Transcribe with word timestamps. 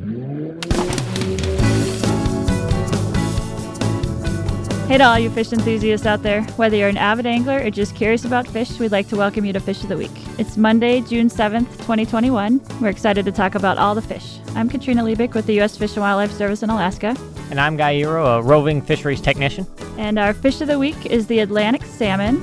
Hey 0.00 0.06
to 4.96 5.04
all 5.04 5.18
you 5.18 5.28
fish 5.28 5.52
enthusiasts 5.52 6.06
out 6.06 6.22
there. 6.22 6.42
Whether 6.56 6.78
you're 6.78 6.88
an 6.88 6.96
avid 6.96 7.26
angler 7.26 7.58
or 7.62 7.68
just 7.68 7.94
curious 7.94 8.24
about 8.24 8.48
fish, 8.48 8.78
we'd 8.78 8.92
like 8.92 9.08
to 9.08 9.16
welcome 9.16 9.44
you 9.44 9.52
to 9.52 9.60
Fish 9.60 9.82
of 9.82 9.90
the 9.90 9.98
Week. 9.98 10.10
It's 10.38 10.56
Monday, 10.56 11.02
June 11.02 11.28
7th, 11.28 11.70
2021. 11.80 12.62
We're 12.80 12.88
excited 12.88 13.26
to 13.26 13.32
talk 13.32 13.56
about 13.56 13.76
all 13.76 13.94
the 13.94 14.00
fish. 14.00 14.38
I'm 14.54 14.70
Katrina 14.70 15.02
Liebich 15.02 15.34
with 15.34 15.44
the 15.44 15.54
U.S. 15.56 15.76
Fish 15.76 15.92
and 15.92 16.00
Wildlife 16.00 16.32
Service 16.32 16.62
in 16.62 16.70
Alaska. 16.70 17.14
And 17.50 17.60
I'm 17.60 17.76
Guy 17.76 17.96
Eero, 17.96 18.38
a 18.38 18.42
roving 18.42 18.80
fisheries 18.80 19.20
technician. 19.20 19.66
And 19.98 20.18
our 20.18 20.32
fish 20.32 20.62
of 20.62 20.68
the 20.68 20.78
week 20.78 21.04
is 21.04 21.26
the 21.26 21.40
Atlantic 21.40 21.82
salmon. 21.84 22.40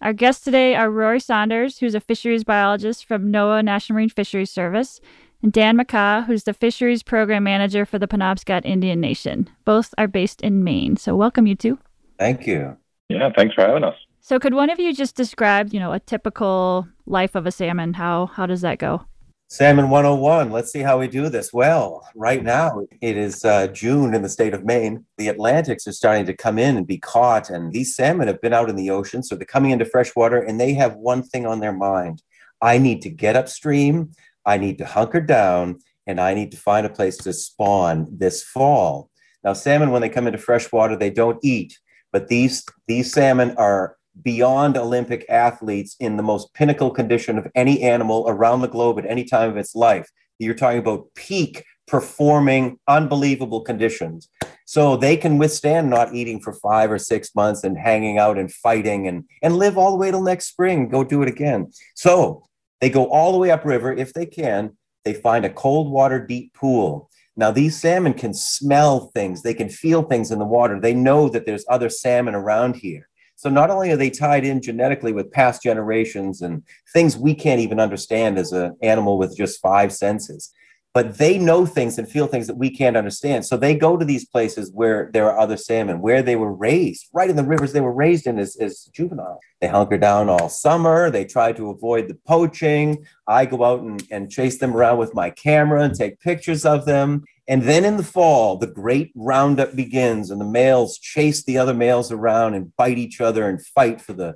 Our 0.00 0.12
guests 0.12 0.44
today 0.44 0.76
are 0.76 0.90
Rory 0.90 1.18
Saunders, 1.18 1.78
who's 1.78 1.96
a 1.96 2.00
fisheries 2.00 2.44
biologist 2.44 3.04
from 3.04 3.32
NOAA 3.32 3.64
National 3.64 3.94
Marine 3.94 4.08
Fisheries 4.08 4.50
Service, 4.50 5.00
and 5.42 5.52
Dan 5.52 5.76
McCaw, 5.76 6.24
who's 6.24 6.44
the 6.44 6.54
Fisheries 6.54 7.02
Program 7.02 7.42
Manager 7.42 7.84
for 7.84 7.98
the 7.98 8.06
Penobscot 8.06 8.64
Indian 8.64 9.00
Nation. 9.00 9.50
Both 9.64 9.94
are 9.98 10.06
based 10.06 10.40
in 10.40 10.62
Maine. 10.62 10.96
So 10.96 11.16
welcome, 11.16 11.48
you 11.48 11.56
two. 11.56 11.78
Thank 12.16 12.46
you. 12.46 12.76
Yeah, 13.08 13.30
thanks 13.36 13.56
for 13.56 13.62
having 13.62 13.82
us. 13.82 13.96
So 14.20 14.38
could 14.38 14.54
one 14.54 14.70
of 14.70 14.78
you 14.78 14.94
just 14.94 15.16
describe, 15.16 15.74
you 15.74 15.80
know, 15.80 15.92
a 15.92 15.98
typical 15.98 16.86
life 17.06 17.34
of 17.34 17.44
a 17.44 17.50
salmon? 17.50 17.94
How 17.94 18.26
how 18.26 18.46
does 18.46 18.60
that 18.60 18.78
go? 18.78 19.04
Salmon 19.50 19.88
101. 19.88 20.50
Let's 20.50 20.70
see 20.70 20.80
how 20.80 20.98
we 20.98 21.08
do 21.08 21.28
this. 21.28 21.52
Well, 21.52 22.06
right 22.14 22.44
now 22.44 22.82
it 23.00 23.16
is 23.16 23.44
uh, 23.44 23.68
June 23.68 24.14
in 24.14 24.22
the 24.22 24.28
state 24.28 24.52
of 24.52 24.64
Maine. 24.64 25.06
The 25.16 25.28
Atlantics 25.28 25.86
are 25.86 25.92
starting 25.92 26.26
to 26.26 26.36
come 26.36 26.58
in 26.58 26.76
and 26.76 26.86
be 26.86 26.98
caught, 26.98 27.48
and 27.48 27.72
these 27.72 27.96
salmon 27.96 28.28
have 28.28 28.42
been 28.42 28.52
out 28.52 28.68
in 28.68 28.76
the 28.76 28.90
ocean, 28.90 29.22
so 29.22 29.34
they're 29.34 29.46
coming 29.46 29.70
into 29.70 29.86
fresh 29.86 30.14
water, 30.14 30.38
and 30.38 30.60
they 30.60 30.74
have 30.74 30.96
one 30.96 31.22
thing 31.22 31.46
on 31.46 31.60
their 31.60 31.72
mind: 31.72 32.22
I 32.60 32.78
need 32.78 33.00
to 33.02 33.10
get 33.10 33.36
upstream. 33.36 34.12
I 34.48 34.56
need 34.56 34.78
to 34.78 34.86
hunker 34.86 35.20
down 35.20 35.80
and 36.08 36.18
I 36.18 36.32
need 36.32 36.50
to 36.52 36.56
find 36.56 36.86
a 36.86 36.90
place 36.90 37.18
to 37.18 37.34
spawn 37.34 38.08
this 38.10 38.42
fall. 38.42 39.10
Now, 39.44 39.52
salmon, 39.52 39.90
when 39.90 40.00
they 40.00 40.08
come 40.08 40.26
into 40.26 40.38
fresh 40.38 40.72
water, 40.72 40.96
they 40.96 41.10
don't 41.10 41.38
eat, 41.44 41.78
but 42.12 42.28
these, 42.28 42.64
these 42.88 43.12
salmon 43.12 43.54
are 43.58 43.97
beyond 44.22 44.76
Olympic 44.76 45.24
athletes 45.28 45.96
in 46.00 46.16
the 46.16 46.22
most 46.22 46.52
pinnacle 46.54 46.90
condition 46.90 47.38
of 47.38 47.48
any 47.54 47.82
animal 47.82 48.24
around 48.28 48.60
the 48.60 48.68
globe 48.68 48.98
at 48.98 49.06
any 49.06 49.24
time 49.24 49.50
of 49.50 49.56
its 49.56 49.74
life. 49.74 50.10
You're 50.38 50.54
talking 50.54 50.78
about 50.78 51.06
peak 51.14 51.64
performing, 51.88 52.78
unbelievable 52.86 53.62
conditions. 53.62 54.28
So 54.66 54.96
they 54.96 55.16
can 55.16 55.38
withstand 55.38 55.88
not 55.90 56.14
eating 56.14 56.40
for 56.40 56.52
five 56.52 56.92
or 56.92 56.98
six 56.98 57.34
months 57.34 57.64
and 57.64 57.76
hanging 57.78 58.18
out 58.18 58.38
and 58.38 58.52
fighting 58.52 59.08
and, 59.08 59.24
and 59.42 59.56
live 59.56 59.78
all 59.78 59.90
the 59.90 59.96
way 59.96 60.10
till 60.10 60.22
next 60.22 60.48
spring, 60.48 60.88
go 60.88 61.02
do 61.02 61.22
it 61.22 61.28
again. 61.28 61.72
So 61.94 62.46
they 62.80 62.90
go 62.90 63.06
all 63.06 63.32
the 63.32 63.38
way 63.38 63.50
upriver 63.50 63.92
if 63.92 64.12
they 64.12 64.26
can. 64.26 64.76
They 65.04 65.14
find 65.14 65.44
a 65.44 65.50
cold 65.50 65.90
water, 65.90 66.24
deep 66.24 66.52
pool. 66.52 67.10
Now, 67.36 67.50
these 67.52 67.80
salmon 67.80 68.14
can 68.14 68.34
smell 68.34 69.10
things, 69.14 69.42
they 69.42 69.54
can 69.54 69.68
feel 69.68 70.02
things 70.02 70.30
in 70.30 70.38
the 70.38 70.44
water. 70.44 70.80
They 70.80 70.92
know 70.92 71.28
that 71.28 71.46
there's 71.46 71.64
other 71.70 71.88
salmon 71.88 72.34
around 72.34 72.76
here. 72.76 73.08
So, 73.38 73.48
not 73.48 73.70
only 73.70 73.92
are 73.92 73.96
they 73.96 74.10
tied 74.10 74.44
in 74.44 74.60
genetically 74.60 75.12
with 75.12 75.30
past 75.30 75.62
generations 75.62 76.42
and 76.42 76.64
things 76.92 77.16
we 77.16 77.36
can't 77.36 77.60
even 77.60 77.78
understand 77.78 78.36
as 78.36 78.50
an 78.50 78.76
animal 78.82 79.16
with 79.16 79.36
just 79.36 79.60
five 79.60 79.92
senses, 79.92 80.52
but 80.92 81.18
they 81.18 81.38
know 81.38 81.64
things 81.64 81.98
and 81.98 82.10
feel 82.10 82.26
things 82.26 82.48
that 82.48 82.56
we 82.56 82.68
can't 82.68 82.96
understand. 82.96 83.46
So 83.46 83.56
they 83.56 83.76
go 83.76 83.96
to 83.96 84.04
these 84.04 84.24
places 84.24 84.72
where 84.72 85.08
there 85.12 85.30
are 85.30 85.38
other 85.38 85.56
salmon, 85.56 86.00
where 86.00 86.20
they 86.20 86.34
were 86.34 86.52
raised, 86.52 87.06
right 87.12 87.30
in 87.30 87.36
the 87.36 87.44
rivers 87.44 87.72
they 87.72 87.80
were 87.80 87.92
raised 87.92 88.26
in 88.26 88.40
as, 88.40 88.56
as 88.56 88.90
juvenile. 88.92 89.38
They 89.60 89.68
hunker 89.68 89.98
down 89.98 90.28
all 90.28 90.48
summer. 90.48 91.08
They 91.08 91.24
try 91.24 91.52
to 91.52 91.70
avoid 91.70 92.08
the 92.08 92.18
poaching. 92.26 93.06
I 93.28 93.46
go 93.46 93.62
out 93.62 93.82
and, 93.82 94.02
and 94.10 94.32
chase 94.32 94.58
them 94.58 94.74
around 94.74 94.98
with 94.98 95.14
my 95.14 95.30
camera 95.30 95.84
and 95.84 95.94
take 95.94 96.18
pictures 96.18 96.64
of 96.64 96.86
them. 96.86 97.22
And 97.48 97.62
then 97.62 97.86
in 97.86 97.96
the 97.96 98.04
fall, 98.04 98.58
the 98.58 98.66
great 98.66 99.10
roundup 99.16 99.74
begins, 99.74 100.30
and 100.30 100.38
the 100.38 100.44
males 100.44 100.98
chase 100.98 101.42
the 101.42 101.56
other 101.56 101.72
males 101.72 102.12
around 102.12 102.52
and 102.52 102.76
bite 102.76 102.98
each 102.98 103.22
other 103.22 103.48
and 103.48 103.64
fight 103.64 104.02
for 104.02 104.12
the, 104.12 104.34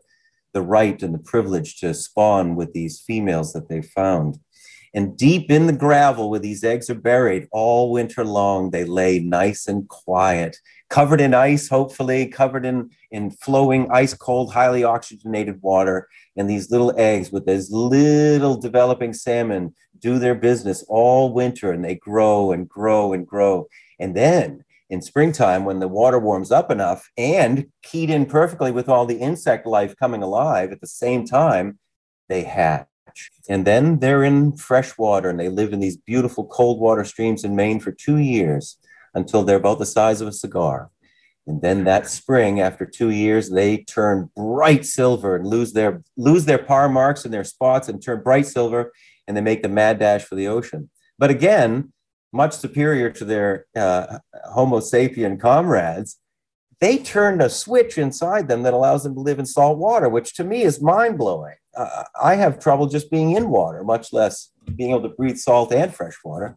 the 0.54 0.62
right 0.62 1.00
and 1.02 1.12
the 1.12 1.18
privilege 1.18 1.78
to 1.80 1.92
spawn 1.92 2.56
with 2.56 2.72
these 2.72 3.02
females 3.06 3.52
that 3.52 3.68
they 3.68 3.82
found. 3.82 4.38
And 4.94 5.16
deep 5.16 5.50
in 5.50 5.66
the 5.66 5.72
gravel 5.74 6.30
where 6.30 6.40
these 6.40 6.64
eggs 6.64 6.88
are 6.88 6.94
buried, 6.94 7.48
all 7.50 7.92
winter 7.92 8.24
long, 8.24 8.70
they 8.70 8.84
lay 8.84 9.18
nice 9.18 9.66
and 9.66 9.86
quiet, 9.88 10.56
covered 10.88 11.20
in 11.20 11.34
ice, 11.34 11.68
hopefully, 11.68 12.26
covered 12.26 12.64
in, 12.64 12.90
in 13.10 13.30
flowing, 13.30 13.90
ice 13.90 14.14
cold, 14.14 14.52
highly 14.52 14.84
oxygenated 14.84 15.60
water. 15.62 16.08
And 16.36 16.48
these 16.48 16.70
little 16.70 16.94
eggs 16.98 17.30
with 17.30 17.46
these 17.46 17.70
little 17.70 18.56
developing 18.56 19.12
salmon 19.12 19.74
do 20.02 20.18
their 20.18 20.34
business 20.34 20.84
all 20.88 21.32
winter 21.32 21.72
and 21.72 21.84
they 21.84 21.94
grow 21.94 22.52
and 22.52 22.68
grow 22.68 23.12
and 23.12 23.26
grow. 23.26 23.68
And 23.98 24.14
then 24.14 24.64
in 24.90 25.00
springtime, 25.00 25.64
when 25.64 25.78
the 25.78 25.88
water 25.88 26.18
warms 26.18 26.52
up 26.52 26.70
enough 26.70 27.10
and 27.16 27.66
keyed 27.82 28.10
in 28.10 28.26
perfectly 28.26 28.70
with 28.70 28.88
all 28.88 29.06
the 29.06 29.18
insect 29.18 29.66
life 29.66 29.96
coming 29.96 30.22
alive 30.22 30.70
at 30.72 30.80
the 30.80 30.86
same 30.86 31.24
time, 31.24 31.78
they 32.28 32.42
hatch. 32.42 32.86
And 33.48 33.66
then 33.66 34.00
they're 34.00 34.24
in 34.24 34.56
fresh 34.56 34.98
water 34.98 35.30
and 35.30 35.40
they 35.40 35.48
live 35.48 35.72
in 35.72 35.80
these 35.80 35.96
beautiful 35.96 36.46
cold 36.46 36.80
water 36.80 37.04
streams 37.04 37.44
in 37.44 37.56
Maine 37.56 37.80
for 37.80 37.92
two 37.92 38.18
years 38.18 38.76
until 39.14 39.44
they're 39.44 39.56
about 39.56 39.78
the 39.78 39.86
size 39.86 40.20
of 40.20 40.28
a 40.28 40.32
cigar. 40.32 40.90
And 41.46 41.60
then 41.60 41.84
that 41.84 42.06
spring, 42.06 42.60
after 42.60 42.86
two 42.86 43.10
years, 43.10 43.50
they 43.50 43.78
turn 43.78 44.30
bright 44.36 44.86
silver 44.86 45.34
and 45.36 45.46
lose 45.46 45.72
their 45.72 46.02
lose 46.16 46.44
their 46.44 46.58
parr 46.58 46.88
marks 46.88 47.24
and 47.24 47.34
their 47.34 47.44
spots 47.44 47.88
and 47.88 48.00
turn 48.00 48.22
bright 48.22 48.46
silver, 48.46 48.92
and 49.26 49.36
they 49.36 49.40
make 49.40 49.62
the 49.62 49.68
mad 49.68 49.98
dash 49.98 50.24
for 50.24 50.34
the 50.34 50.48
ocean. 50.48 50.90
But 51.18 51.30
again, 51.30 51.92
much 52.32 52.54
superior 52.54 53.10
to 53.10 53.24
their 53.24 53.66
uh, 53.76 54.18
Homo 54.52 54.80
sapien 54.80 55.38
comrades, 55.38 56.18
they 56.80 56.98
turned 56.98 57.40
a 57.40 57.50
switch 57.50 57.98
inside 57.98 58.48
them 58.48 58.62
that 58.62 58.74
allows 58.74 59.04
them 59.04 59.14
to 59.14 59.20
live 59.20 59.38
in 59.38 59.46
salt 59.46 59.78
water, 59.78 60.08
which 60.08 60.34
to 60.34 60.44
me 60.44 60.62
is 60.62 60.82
mind 60.82 61.18
blowing 61.18 61.54
uh, 61.76 62.04
I 62.20 62.34
have 62.36 62.58
trouble 62.58 62.86
just 62.86 63.10
being 63.10 63.32
in 63.32 63.48
water, 63.48 63.82
much 63.84 64.12
less 64.12 64.50
being 64.76 64.90
able 64.90 65.02
to 65.02 65.08
breathe 65.08 65.38
salt 65.38 65.72
and 65.72 65.94
fresh 65.94 66.14
water. 66.24 66.56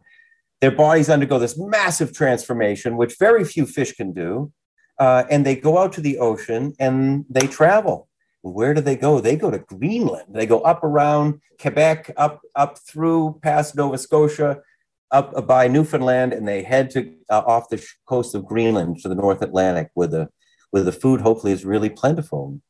Their 0.60 0.70
bodies 0.70 1.08
undergo 1.08 1.38
this 1.38 1.58
massive 1.58 2.14
transformation, 2.14 2.96
which 2.96 3.16
very 3.18 3.44
few 3.44 3.66
fish 3.66 3.92
can 3.94 4.12
do. 4.12 4.52
Uh, 4.98 5.24
and 5.30 5.44
they 5.44 5.54
go 5.54 5.76
out 5.78 5.92
to 5.92 6.00
the 6.00 6.18
ocean 6.18 6.74
and 6.78 7.26
they 7.28 7.46
travel. 7.46 8.08
Where 8.52 8.74
do 8.74 8.80
they 8.80 8.96
go? 8.96 9.20
They 9.20 9.36
go 9.36 9.50
to 9.50 9.58
Greenland. 9.58 10.34
They 10.34 10.46
go 10.46 10.60
up 10.60 10.84
around 10.84 11.40
Quebec, 11.60 12.12
up 12.16 12.40
up 12.54 12.78
through 12.78 13.40
past 13.42 13.74
Nova 13.74 13.98
Scotia, 13.98 14.60
up 15.10 15.46
by 15.46 15.68
Newfoundland, 15.68 16.32
and 16.32 16.46
they 16.46 16.62
head 16.62 16.90
to 16.90 17.14
uh, 17.28 17.42
off 17.46 17.68
the 17.68 17.84
coast 18.06 18.34
of 18.34 18.44
Greenland 18.44 19.00
to 19.00 19.08
the 19.08 19.14
North 19.14 19.42
Atlantic, 19.42 19.90
where 19.94 20.08
the 20.08 20.28
where 20.70 20.82
the 20.82 20.92
food 20.92 21.20
hopefully 21.20 21.52
is 21.52 21.64
really 21.64 21.90
plentiful 21.90 22.60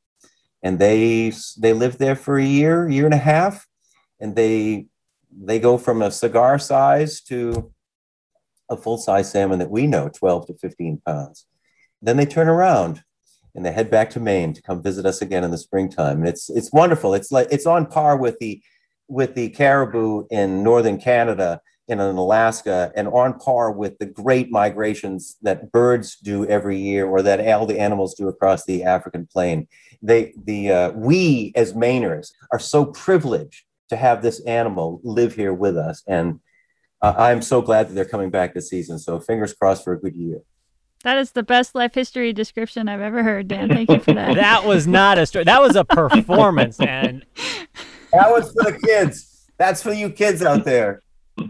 and 0.67 0.81
they 0.81 1.33
they 1.59 1.73
live 1.73 1.99
there 1.99 2.17
for 2.17 2.39
a 2.39 2.45
year, 2.45 2.89
year 2.89 3.05
and 3.05 3.15
a 3.15 3.19
half, 3.19 3.69
and 4.19 4.35
they 4.35 4.87
they 5.31 5.61
go 5.61 5.79
from 5.79 6.03
a 6.03 6.11
cigar 6.11 6.59
size 6.59 7.21
to 7.21 7.73
a 8.69 8.77
full 8.77 8.99
size 8.99 9.31
salmon 9.31 9.61
that 9.61 9.71
we 9.71 9.87
know, 9.87 10.09
12 10.09 10.49
to 10.49 10.55
15 10.55 11.03
pounds. 11.07 11.47
Then 12.03 12.17
they 12.17 12.27
turn 12.27 12.49
around 12.49 13.05
and 13.57 13.65
they 13.65 13.73
head 13.73 13.91
back 13.91 14.11
to 14.11 14.21
Maine 14.21 14.53
to 14.53 14.63
come 14.63 14.83
visit 14.83 15.07
us 15.07 15.23
again 15.23 15.43
in 15.43 15.51
the 15.51 15.59
springtime. 15.59 16.19
And 16.19 16.29
it's 16.29 16.51
it's 16.51 16.73
wonderful. 16.73 17.15
It's 17.15 17.33
like 17.33 17.49
it's 17.51 17.67
on 17.67 17.87
par 17.87 18.17
with 18.17 18.39
the 18.39 18.63
with 19.09 19.35
the 19.35 19.49
caribou 19.49 20.27
in 20.31 20.63
northern 20.63 20.99
Canada 20.99 21.61
and 21.89 22.01
in 22.01 22.17
Alaska 22.17 22.93
and 22.97 23.09
on 23.09 23.39
par 23.39 23.71
with 23.71 23.99
the 23.99 24.07
great 24.07 24.51
migrations 24.51 25.37
that 25.43 25.71
birds 25.71 26.17
do 26.17 26.45
every 26.47 26.79
year 26.79 27.07
or 27.07 27.23
that 27.23 27.47
all 27.47 27.67
the 27.67 27.79
animals 27.79 28.15
do 28.15 28.29
across 28.29 28.65
the 28.65 28.83
African 28.83 29.27
plain. 29.27 29.69
They, 30.03 30.35
the, 30.37 30.71
uh, 30.71 30.91
we 30.93 31.53
as 31.55 31.75
Mainers 31.75 32.33
are 32.51 32.59
so 32.59 32.87
privileged 32.87 33.65
to 33.91 33.97
have 33.97 34.21
this 34.21 34.41
animal 34.41 35.01
live 35.05 35.35
here 35.35 35.55
with 35.55 35.77
us. 35.77 36.03
And 36.09 36.41
uh, 37.01 37.15
I'm 37.17 37.41
so 37.41 37.63
glad 37.63 37.89
that 37.89 37.95
they're 37.95 38.05
coming 38.05 38.31
back 38.31 38.53
this 38.53 38.69
season. 38.69 38.99
So 38.99 39.21
fingers 39.21 39.55
crossed 39.55 39.85
for 39.85 39.93
a 39.93 40.01
good 40.01 40.17
year. 40.17 40.41
That 41.07 41.19
is 41.19 41.31
the 41.31 41.45
best 41.45 41.77
life 41.77 41.95
history 41.95 42.33
description 42.33 42.89
I've 42.89 43.01
ever 43.01 43.23
heard, 43.23 43.47
Dan. 43.47 43.69
Thank 43.69 43.89
you 43.89 44.01
for 44.01 44.13
that. 44.13 44.35
that 44.35 44.65
was 44.65 44.89
not 44.89 45.19
a 45.19 45.27
story. 45.27 45.45
That 45.45 45.63
was 45.63 45.77
a 45.77 45.85
performance, 45.85 46.81
and 46.81 47.25
that 48.13 48.29
was 48.29 48.53
for 48.53 48.73
the 48.73 48.79
kids. 48.85 49.49
That's 49.57 49.85
for 49.85 49.93
you 49.93 50.11
kids 50.11 50.43
out 50.43 50.65
there. 50.65 51.05
the 51.37 51.47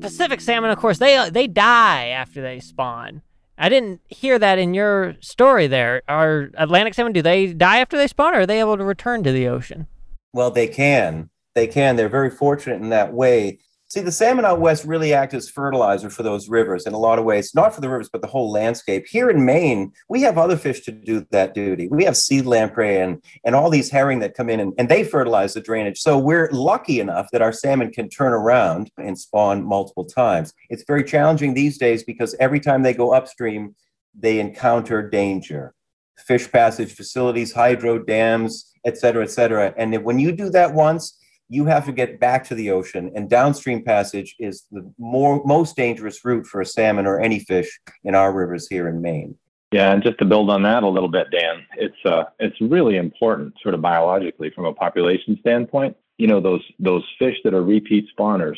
Pacific 0.00 0.40
salmon, 0.40 0.70
of 0.70 0.78
course, 0.78 0.98
they 0.98 1.16
uh, 1.16 1.30
they 1.30 1.48
die 1.48 2.10
after 2.10 2.40
they 2.40 2.60
spawn. 2.60 3.22
I 3.58 3.68
didn't 3.68 4.00
hear 4.06 4.38
that 4.38 4.60
in 4.60 4.72
your 4.72 5.16
story. 5.18 5.66
There 5.66 6.02
are 6.06 6.50
Atlantic 6.54 6.94
salmon. 6.94 7.12
Do 7.12 7.22
they 7.22 7.52
die 7.52 7.80
after 7.80 7.96
they 7.96 8.06
spawn, 8.06 8.36
or 8.36 8.42
are 8.42 8.46
they 8.46 8.60
able 8.60 8.76
to 8.76 8.84
return 8.84 9.24
to 9.24 9.32
the 9.32 9.48
ocean? 9.48 9.88
Well, 10.32 10.52
they 10.52 10.68
can. 10.68 11.30
They 11.56 11.66
can. 11.66 11.96
They're 11.96 12.08
very 12.08 12.30
fortunate 12.30 12.80
in 12.80 12.90
that 12.90 13.12
way. 13.12 13.58
See, 13.90 14.00
the 14.00 14.12
salmon 14.12 14.44
out 14.44 14.60
west 14.60 14.84
really 14.84 15.14
act 15.14 15.32
as 15.32 15.48
fertilizer 15.48 16.10
for 16.10 16.22
those 16.22 16.50
rivers 16.50 16.86
in 16.86 16.92
a 16.92 16.98
lot 16.98 17.18
of 17.18 17.24
ways, 17.24 17.54
not 17.54 17.74
for 17.74 17.80
the 17.80 17.88
rivers, 17.88 18.10
but 18.10 18.20
the 18.20 18.28
whole 18.28 18.52
landscape. 18.52 19.06
Here 19.06 19.30
in 19.30 19.46
Maine, 19.46 19.94
we 20.10 20.20
have 20.20 20.36
other 20.36 20.58
fish 20.58 20.82
to 20.82 20.92
do 20.92 21.26
that 21.30 21.54
duty. 21.54 21.88
We 21.88 22.04
have 22.04 22.14
sea 22.14 22.42
lamprey 22.42 23.00
and, 23.00 23.24
and 23.46 23.54
all 23.54 23.70
these 23.70 23.90
herring 23.90 24.18
that 24.18 24.34
come 24.34 24.50
in 24.50 24.60
and, 24.60 24.74
and 24.76 24.90
they 24.90 25.04
fertilize 25.04 25.54
the 25.54 25.62
drainage. 25.62 25.98
So 26.00 26.18
we're 26.18 26.50
lucky 26.52 27.00
enough 27.00 27.30
that 27.32 27.40
our 27.40 27.50
salmon 27.50 27.90
can 27.90 28.10
turn 28.10 28.34
around 28.34 28.90
and 28.98 29.18
spawn 29.18 29.64
multiple 29.64 30.04
times. 30.04 30.52
It's 30.68 30.84
very 30.86 31.02
challenging 31.02 31.54
these 31.54 31.78
days 31.78 32.04
because 32.04 32.36
every 32.38 32.60
time 32.60 32.82
they 32.82 32.92
go 32.92 33.14
upstream, 33.14 33.74
they 34.14 34.38
encounter 34.38 35.08
danger. 35.08 35.72
Fish 36.18 36.52
passage 36.52 36.92
facilities, 36.92 37.54
hydro 37.54 38.00
dams, 38.00 38.70
et 38.84 38.98
cetera, 38.98 39.22
et 39.22 39.30
cetera. 39.30 39.72
And 39.78 40.04
when 40.04 40.18
you 40.18 40.32
do 40.32 40.50
that 40.50 40.74
once, 40.74 41.18
you 41.48 41.64
have 41.64 41.86
to 41.86 41.92
get 41.92 42.20
back 42.20 42.44
to 42.44 42.54
the 42.54 42.70
ocean 42.70 43.10
and 43.14 43.30
downstream 43.30 43.82
passage 43.82 44.36
is 44.38 44.66
the 44.70 44.90
more 44.98 45.42
most 45.44 45.76
dangerous 45.76 46.24
route 46.24 46.46
for 46.46 46.60
a 46.60 46.66
salmon 46.66 47.06
or 47.06 47.20
any 47.20 47.40
fish 47.40 47.80
in 48.04 48.14
our 48.14 48.32
rivers 48.32 48.68
here 48.68 48.88
in 48.88 49.00
Maine. 49.00 49.36
Yeah, 49.70 49.92
and 49.92 50.02
just 50.02 50.18
to 50.18 50.24
build 50.24 50.50
on 50.50 50.62
that 50.62 50.82
a 50.82 50.88
little 50.88 51.10
bit, 51.10 51.26
Dan, 51.30 51.66
it's 51.76 51.96
uh, 52.06 52.24
it's 52.38 52.58
really 52.60 52.96
important, 52.96 53.54
sort 53.62 53.74
of 53.74 53.82
biologically, 53.82 54.50
from 54.50 54.64
a 54.64 54.72
population 54.72 55.36
standpoint. 55.40 55.94
You 56.16 56.26
know, 56.26 56.40
those 56.40 56.62
those 56.78 57.04
fish 57.18 57.36
that 57.44 57.52
are 57.52 57.62
repeat 57.62 58.06
spawners, 58.18 58.56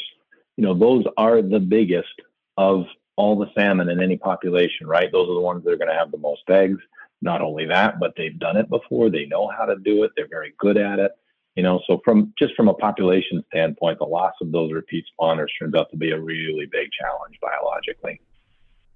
you 0.57 0.65
know, 0.65 0.75
those 0.75 1.05
are 1.17 1.43
the 1.43 1.59
biggest 1.59 2.15
of 2.57 2.85
all 3.17 3.37
the 3.37 3.51
salmon 3.57 3.91
in 3.91 4.01
any 4.01 4.17
population, 4.17 4.87
right? 4.87 5.11
Those 5.11 5.29
are 5.29 5.35
the 5.35 5.41
ones 5.41 5.65
that 5.65 5.73
are 5.73 5.77
going 5.77 5.91
to 5.91 5.99
have 5.99 6.13
the 6.13 6.19
most 6.19 6.43
eggs. 6.49 6.79
Not 7.23 7.43
only 7.43 7.67
that, 7.67 7.99
but 7.99 8.15
they've 8.17 8.39
done 8.39 8.57
it 8.57 8.71
before. 8.71 9.11
They 9.11 9.27
know 9.27 9.49
how 9.49 9.67
to 9.67 9.77
do 9.77 10.05
it. 10.05 10.13
They're 10.17 10.29
very 10.29 10.55
good 10.59 10.79
at 10.79 10.99
it. 10.99 11.13
You 11.61 11.65
know, 11.65 11.83
so 11.87 12.01
from 12.07 12.33
just 12.39 12.55
from 12.55 12.69
a 12.69 12.73
population 12.73 13.45
standpoint, 13.49 13.99
the 13.99 14.07
loss 14.07 14.33
of 14.41 14.51
those 14.51 14.73
repeat 14.73 15.05
spawners 15.13 15.49
turns 15.59 15.75
out 15.75 15.91
to 15.91 15.97
be 15.99 16.11
a 16.11 16.19
really 16.19 16.65
big 16.65 16.89
challenge 16.99 17.37
biologically. 17.43 18.19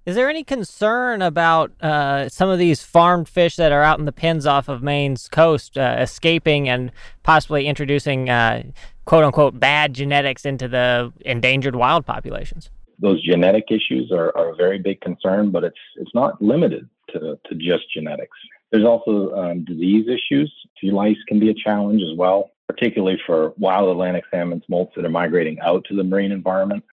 Is 0.06 0.14
there 0.14 0.30
any 0.30 0.44
concern 0.44 1.20
about 1.20 1.72
uh, 1.82 2.30
some 2.30 2.48
of 2.48 2.58
these 2.58 2.82
farmed 2.82 3.28
fish 3.28 3.56
that 3.56 3.70
are 3.70 3.82
out 3.82 3.98
in 3.98 4.06
the 4.06 4.12
pens 4.12 4.46
off 4.46 4.70
of 4.70 4.82
Maine's 4.82 5.28
coast 5.28 5.76
uh, 5.76 5.96
escaping 5.98 6.66
and 6.66 6.90
possibly 7.22 7.66
introducing 7.66 8.30
uh, 8.30 8.62
quote 9.04 9.24
unquote 9.24 9.60
bad 9.60 9.92
genetics 9.92 10.46
into 10.46 10.66
the 10.66 11.12
endangered 11.26 11.76
wild 11.76 12.06
populations? 12.06 12.70
Those 12.98 13.22
genetic 13.22 13.64
issues 13.68 14.10
are, 14.10 14.34
are 14.34 14.52
a 14.54 14.56
very 14.56 14.78
big 14.78 15.02
concern, 15.02 15.50
but 15.50 15.64
it's 15.64 15.76
it's 15.96 16.14
not 16.14 16.40
limited 16.40 16.88
to, 17.10 17.38
to 17.44 17.54
just 17.56 17.92
genetics. 17.92 18.38
There's 18.72 18.86
also 18.86 19.34
um, 19.34 19.66
disease 19.66 20.06
issues. 20.08 20.50
Sea 20.80 20.90
lice 20.90 21.22
can 21.28 21.38
be 21.38 21.50
a 21.50 21.54
challenge 21.54 22.02
as 22.02 22.16
well, 22.16 22.50
particularly 22.68 23.20
for 23.26 23.52
wild 23.56 23.90
Atlantic 23.90 24.24
salmon 24.30 24.62
smolts 24.66 24.92
that 24.96 25.04
are 25.04 25.10
migrating 25.10 25.60
out 25.60 25.84
to 25.86 25.96
the 25.96 26.04
marine 26.04 26.32
environment. 26.32 26.84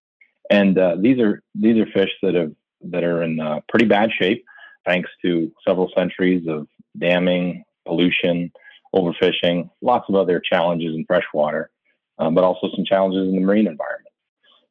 And 0.50 0.78
uh, 0.78 0.96
these 0.98 1.18
are 1.18 1.42
these 1.54 1.78
are 1.78 1.86
fish 1.86 2.10
that 2.22 2.34
have 2.34 2.52
that 2.90 3.04
are 3.04 3.22
in 3.22 3.40
uh, 3.40 3.60
pretty 3.68 3.86
bad 3.86 4.10
shape, 4.18 4.44
thanks 4.84 5.08
to 5.22 5.52
several 5.66 5.90
centuries 5.96 6.46
of 6.48 6.66
damming, 6.98 7.64
pollution, 7.86 8.52
overfishing, 8.94 9.70
lots 9.80 10.08
of 10.08 10.14
other 10.14 10.40
challenges 10.40 10.94
in 10.94 11.04
freshwater, 11.06 11.70
um, 12.18 12.34
but 12.34 12.44
also 12.44 12.68
some 12.74 12.84
challenges 12.84 13.28
in 13.28 13.34
the 13.34 13.40
marine 13.40 13.66
environment. 13.66 14.08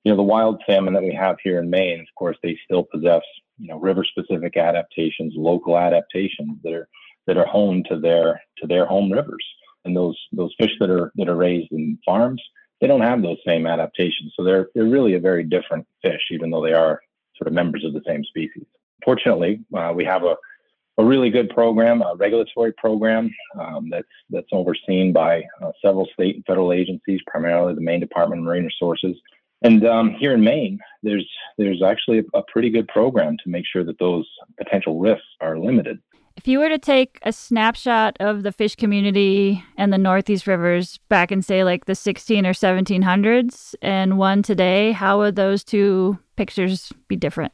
You 0.04 0.12
know, 0.12 0.18
the 0.18 0.24
wild 0.24 0.62
salmon 0.68 0.94
that 0.94 1.04
we 1.04 1.13
have 1.13 1.38
here 1.44 1.59
in 1.59 1.69
Maine, 1.69 2.01
of 2.01 2.07
course, 2.15 2.38
they 2.44 2.57
still 2.65 2.83
possess 2.83 3.21
you 3.57 3.68
know 3.68 3.80
river 3.80 4.04
specific 4.04 4.57
adaptations, 4.57 5.33
local 5.36 5.77
adaptations 5.77 6.57
that 6.63 6.74
are 6.74 6.88
that 7.27 7.38
are 7.38 7.45
home 7.45 7.83
to 7.89 8.00
their 8.00 8.42
to 8.57 8.68
their 8.68 8.86
home 8.86 9.12
rivers. 9.12 9.45
And 9.86 9.95
those 9.95 10.18
those 10.31 10.54
fish 10.60 10.72
that 10.80 10.89
are 10.89 11.12
that 11.16 11.30
are 11.30 11.36
raised 11.36 11.72
in 11.72 11.98
farms, 12.06 12.42
they 12.80 12.88
don't 12.88 13.01
have 13.01 13.22
those 13.22 13.38
same 13.45 13.66
adaptations. 13.66 14.33
So 14.36 14.44
they're 14.44 14.69
they're 14.74 14.86
really 14.86 15.16
a 15.16 15.19
very 15.19 15.44
different 15.44 15.88
fish, 16.01 16.22
even 16.31 16.51
though 16.51 16.63
they 16.63 16.74
are 16.74 17.01
sort 17.36 17.48
of 17.48 17.54
members 17.54 17.83
of 17.83 17.94
the 17.94 18.01
same 18.06 18.24
species. 18.24 18.66
Fortunately, 19.04 19.60
uh, 19.75 19.92
we 19.95 20.06
have 20.06 20.24
a 20.24 20.36
a 20.98 21.04
really 21.04 21.30
good 21.30 21.50
program, 21.50 22.01
a 22.01 22.16
regulatory 22.16 22.74
program 22.74 23.33
um, 23.60 23.89
that's 23.89 24.07
that's 24.30 24.50
overseen 24.51 25.13
by 25.13 25.44
uh, 25.62 25.72
several 25.83 26.07
state 26.13 26.36
and 26.36 26.45
federal 26.45 26.74
agencies, 26.74 27.19
primarily 27.28 27.74
the 27.74 27.81
Maine 27.81 28.00
Department 28.00 28.39
of 28.39 28.45
Marine 28.45 28.66
Resources. 28.66 29.16
And 29.63 29.86
um, 29.86 30.16
here 30.19 30.33
in 30.33 30.44
Maine, 30.44 30.80
there's 31.04 31.28
there's 31.57 31.81
actually 31.81 32.19
a, 32.19 32.39
a 32.39 32.44
pretty 32.51 32.69
good 32.69 32.88
program 32.88 33.38
to 33.44 33.50
make 33.50 33.66
sure 33.66 33.83
that 33.83 34.00
those 34.00 34.28
potential 34.57 35.00
risks 35.00 35.25
are 35.39 35.57
limited. 35.57 36.00
If 36.38 36.48
you 36.48 36.60
were 36.60 36.69
to 36.69 36.80
take 36.80 37.19
a 37.24 37.33
snapshot 37.33 38.18
of 38.19 38.44
the 38.44 38.51
fish 38.51 38.75
community 38.75 39.63
and 39.78 39.92
the 39.92 39.98
Northeast 39.98 40.48
rivers 40.48 40.98
back 41.10 41.31
in, 41.31 41.42
say, 41.42 41.63
like 41.63 41.86
the 41.86 41.95
16 41.95 42.45
or 42.45 42.54
1700s 42.54 43.75
and 43.81 44.18
one 44.18 44.42
today, 44.42 44.92
how 44.94 45.19
would 45.19 45.36
those 45.36 45.63
two 45.63 46.18
pictures 46.38 46.92
be 47.07 47.16
different? 47.16 47.51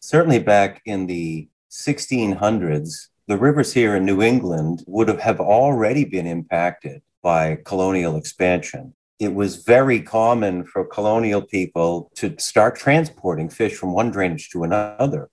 Certainly 0.00 0.40
back 0.40 0.82
in 0.84 1.06
the 1.06 1.48
1600s, 1.70 3.08
the 3.28 3.36
rivers 3.36 3.72
here 3.72 3.96
in 3.96 4.04
New 4.04 4.22
England 4.22 4.82
would 4.86 5.08
have, 5.08 5.20
have 5.20 5.40
already 5.40 6.04
been 6.04 6.26
impacted 6.26 7.02
by 7.22 7.58
colonial 7.64 8.16
expansion. 8.16 8.94
It 9.18 9.34
was 9.34 9.64
very 9.64 10.00
common 10.00 10.64
for 10.64 10.84
colonial 10.84 11.42
people 11.42 12.10
to 12.16 12.34
start 12.38 12.76
transporting 12.76 13.48
fish 13.48 13.74
from 13.74 13.92
one 13.92 14.10
drainage 14.10 14.50
to 14.50 14.64
another. 14.64 15.30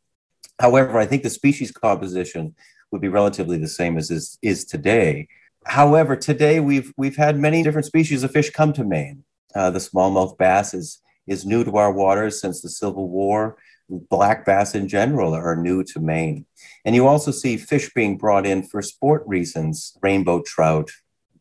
However, 0.60 0.98
I 0.98 1.06
think 1.06 1.24
the 1.24 1.30
species 1.30 1.72
composition 1.72 2.56
would 2.94 3.02
be 3.02 3.10
relatively 3.10 3.58
the 3.58 3.68
same 3.68 3.98
as 3.98 4.10
is, 4.10 4.38
is 4.42 4.64
today. 4.64 5.28
However, 5.66 6.16
today 6.16 6.60
we've 6.60 6.94
we've 6.96 7.18
had 7.18 7.38
many 7.38 7.64
different 7.64 7.88
species 7.88 8.24
of 8.24 8.32
fish 8.32 8.52
come 8.52 8.72
to 8.74 8.84
Maine. 8.86 9.24
Uh, 9.54 9.72
the 9.72 9.80
smallmouth 9.80 10.38
bass 10.38 10.74
is 10.74 11.02
is 11.26 11.46
new 11.46 11.64
to 11.64 11.76
our 11.78 11.92
waters 11.92 12.40
since 12.40 12.62
the 12.62 12.70
Civil 12.70 13.10
War. 13.10 13.58
Black 13.90 14.46
bass 14.46 14.76
in 14.76 14.88
general 14.88 15.34
are 15.34 15.56
new 15.56 15.84
to 15.84 16.00
Maine, 16.00 16.46
and 16.86 16.96
you 16.96 17.08
also 17.08 17.32
see 17.32 17.58
fish 17.58 17.92
being 17.94 18.18
brought 18.18 18.46
in 18.46 18.64
for 18.64 18.82
sport 18.82 19.24
reasons: 19.26 19.98
rainbow 20.02 20.42
trout, 20.42 20.92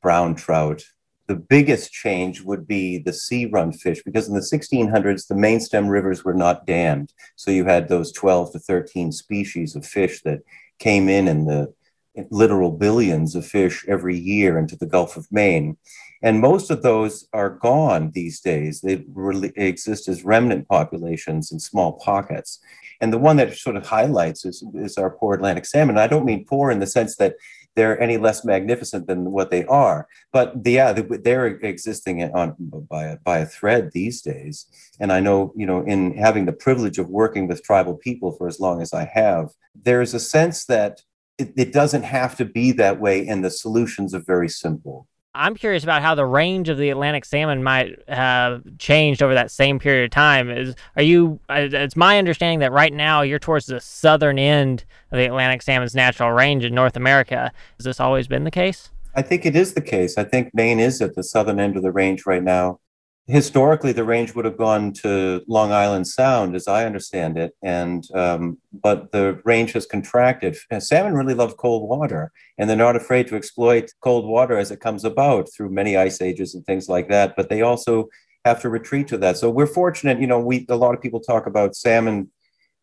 brown 0.01 0.35
trout. 0.35 0.83
The 1.29 1.37
biggest 1.37 1.93
change 1.93 2.43
would 2.43 2.67
be 2.67 2.99
the 2.99 3.13
sea 3.13 3.47
run 3.47 3.73
fish 3.73 4.03
because 4.05 4.29
in 4.29 4.35
the 4.35 4.41
1600s 4.41 5.29
the 5.29 5.37
main 5.37 5.61
stem 5.61 5.89
rivers 5.89 6.25
were 6.25 6.35
not 6.35 6.67
dammed, 6.67 7.13
so 7.37 7.51
you 7.51 7.65
had 7.65 7.89
those 7.89 8.13
12 8.13 8.53
to 8.53 8.59
13 8.59 9.13
species 9.13 9.77
of 9.77 9.87
fish 9.87 10.23
that 10.23 10.41
came 10.83 11.09
in 11.09 11.29
in 11.29 11.45
the 11.45 11.73
literal 12.31 12.73
billions 12.73 13.35
of 13.35 13.47
fish 13.47 13.85
every 13.89 14.19
year 14.19 14.59
into 14.59 14.77
the 14.77 14.87
Gulf 14.87 15.17
of 15.17 15.31
Maine. 15.31 15.77
And 16.23 16.41
most 16.41 16.71
of 16.71 16.83
those 16.83 17.27
are 17.33 17.51
gone 17.51 18.11
these 18.11 18.41
days. 18.41 18.81
They 18.81 19.05
really 19.15 19.53
exist 19.57 20.09
as 20.09 20.25
remnant 20.25 20.69
populations 20.69 21.53
in 21.53 21.59
small 21.61 21.95
pockets. 21.95 22.59
And 23.01 23.13
the 23.13 23.19
one 23.19 23.37
that 23.39 23.57
sort 23.57 23.77
of 23.77 23.87
highlights 23.87 24.45
is, 24.45 24.65
is 24.75 24.99
our 24.99 25.11
poor 25.11 25.35
Atlantic 25.35 25.67
salmon. 25.67 25.99
I 25.99 26.07
don't 26.07 26.25
mean 26.25 26.45
poor 26.45 26.71
in 26.71 26.81
the 26.81 26.87
sense 26.87 27.17
that 27.17 27.37
they're 27.75 28.01
any 28.01 28.17
less 28.17 28.45
magnificent 28.45 29.07
than 29.07 29.31
what 29.31 29.51
they 29.51 29.65
are, 29.65 30.07
but 30.33 30.65
the, 30.65 30.73
yeah, 30.73 30.93
they're 30.93 31.47
existing 31.47 32.23
on 32.35 32.55
by 32.91 33.05
a, 33.05 33.17
by 33.19 33.39
a 33.39 33.47
thread 33.47 33.91
these 33.93 34.21
days. 34.21 34.67
And 35.01 35.13
I 35.13 35.21
know, 35.21 35.53
you 35.57 35.67
know, 35.67 35.83
in 35.83 36.17
having 36.17 36.45
the 36.47 36.53
privilege 36.53 36.99
of 36.99 37.09
working 37.09 37.49
with 37.49 37.63
tribal 37.63 37.95
people 37.95 38.33
for 38.33 38.47
as 38.47 38.61
long 38.61 38.83
as 38.83 38.93
I 38.93 39.05
have, 39.05 39.51
there's 39.75 40.15
a 40.15 40.21
sense 40.21 40.67
that 40.67 41.03
it, 41.39 41.53
it 41.57 41.73
doesn't 41.73 42.03
have 42.03 42.37
to 42.37 42.45
be 42.45 42.73
that 42.73 43.01
way, 43.01 43.27
and 43.27 43.45
the 43.45 43.51
solutions 43.51 44.15
are 44.15 44.21
very 44.21 44.49
simple. 44.49 45.07
I'm 45.35 45.55
curious 45.55 45.83
about 45.83 46.03
how 46.03 46.15
the 46.15 46.27
range 46.27 46.69
of 46.69 46.77
the 46.77 46.91
Atlantic 46.91 47.25
salmon 47.25 47.63
might 47.63 47.99
have 48.07 48.63
changed 48.79 49.23
over 49.23 49.33
that 49.33 49.51
same 49.51 49.79
period 49.79 50.05
of 50.05 50.11
time. 50.11 50.51
Is 50.51 50.75
are 50.97 51.03
you? 51.03 51.41
Uh, 51.49 51.69
it's 51.73 51.97
my 51.97 52.19
understanding 52.19 52.59
that 52.59 52.71
right 52.71 52.93
now 52.93 53.23
you're 53.23 53.39
towards 53.39 53.67
the 53.67 53.81
southern 53.81 54.39
end 54.39 54.85
of 55.11 55.19
the 55.19 55.25
Atlantic 55.25 55.63
salmon's 55.63 55.95
natural 55.95 56.33
range 56.33 56.65
in 56.65 56.75
North 56.75 56.97
America. 56.97 57.51
Has 57.79 57.85
this 57.85 57.99
always 57.99 58.29
been 58.29 58.45
the 58.45 58.51
case? 58.51 58.91
I 59.15 59.23
think 59.23 59.47
it 59.47 59.57
is 59.57 59.73
the 59.73 59.81
case. 59.81 60.19
I 60.19 60.25
think 60.25 60.51
Maine 60.55 60.81
is 60.81 61.01
at 61.01 61.15
the 61.15 61.23
southern 61.23 61.59
end 61.59 61.77
of 61.77 61.83
the 61.83 61.93
range 61.93 62.27
right 62.27 62.43
now 62.43 62.81
historically 63.29 63.93
the 63.93 64.05
range 64.05 64.35
would 64.35 64.45
have 64.45 64.57
gone 64.57 64.93
to 64.93 65.41
long 65.47 65.71
island 65.71 66.07
sound 66.07 66.57
as 66.57 66.67
i 66.67 66.85
understand 66.85 67.39
it 67.39 67.55
and 67.63 68.05
um, 68.15 68.59
but 68.73 69.13
the 69.13 69.41
range 69.45 69.73
has 69.73 69.87
contracted. 69.87 70.57
Salmon 70.81 71.15
really 71.15 71.35
love 71.35 71.57
cold 71.57 71.89
water 71.89 72.33
and 72.59 72.69
they're 72.69 72.77
not 72.77 72.97
afraid 72.97 73.29
to 73.29 73.37
exploit 73.37 73.93
cold 74.01 74.27
water 74.27 74.59
as 74.59 74.73
it 74.73 74.81
comes 74.81 75.05
about 75.05 75.49
through 75.53 75.71
many 75.71 75.97
ice 75.97 76.21
ages 76.21 76.55
and 76.55 76.67
things 76.67 76.89
like 76.89 77.09
that 77.09 77.37
but 77.37 77.49
they 77.49 77.63
also 77.63 78.09
have 78.45 78.61
to 78.61 78.69
retreat 78.69 79.07
to 79.07 79.19
that. 79.19 79.37
So 79.37 79.51
we're 79.51 79.67
fortunate 79.67 80.21
you 80.21 80.27
know 80.27 80.41
we 80.41 80.67
a 80.69 80.77
lot 80.77 80.95
of 80.95 81.01
people 81.01 81.21
talk 81.21 81.47
about 81.47 81.77
salmon 81.77 82.29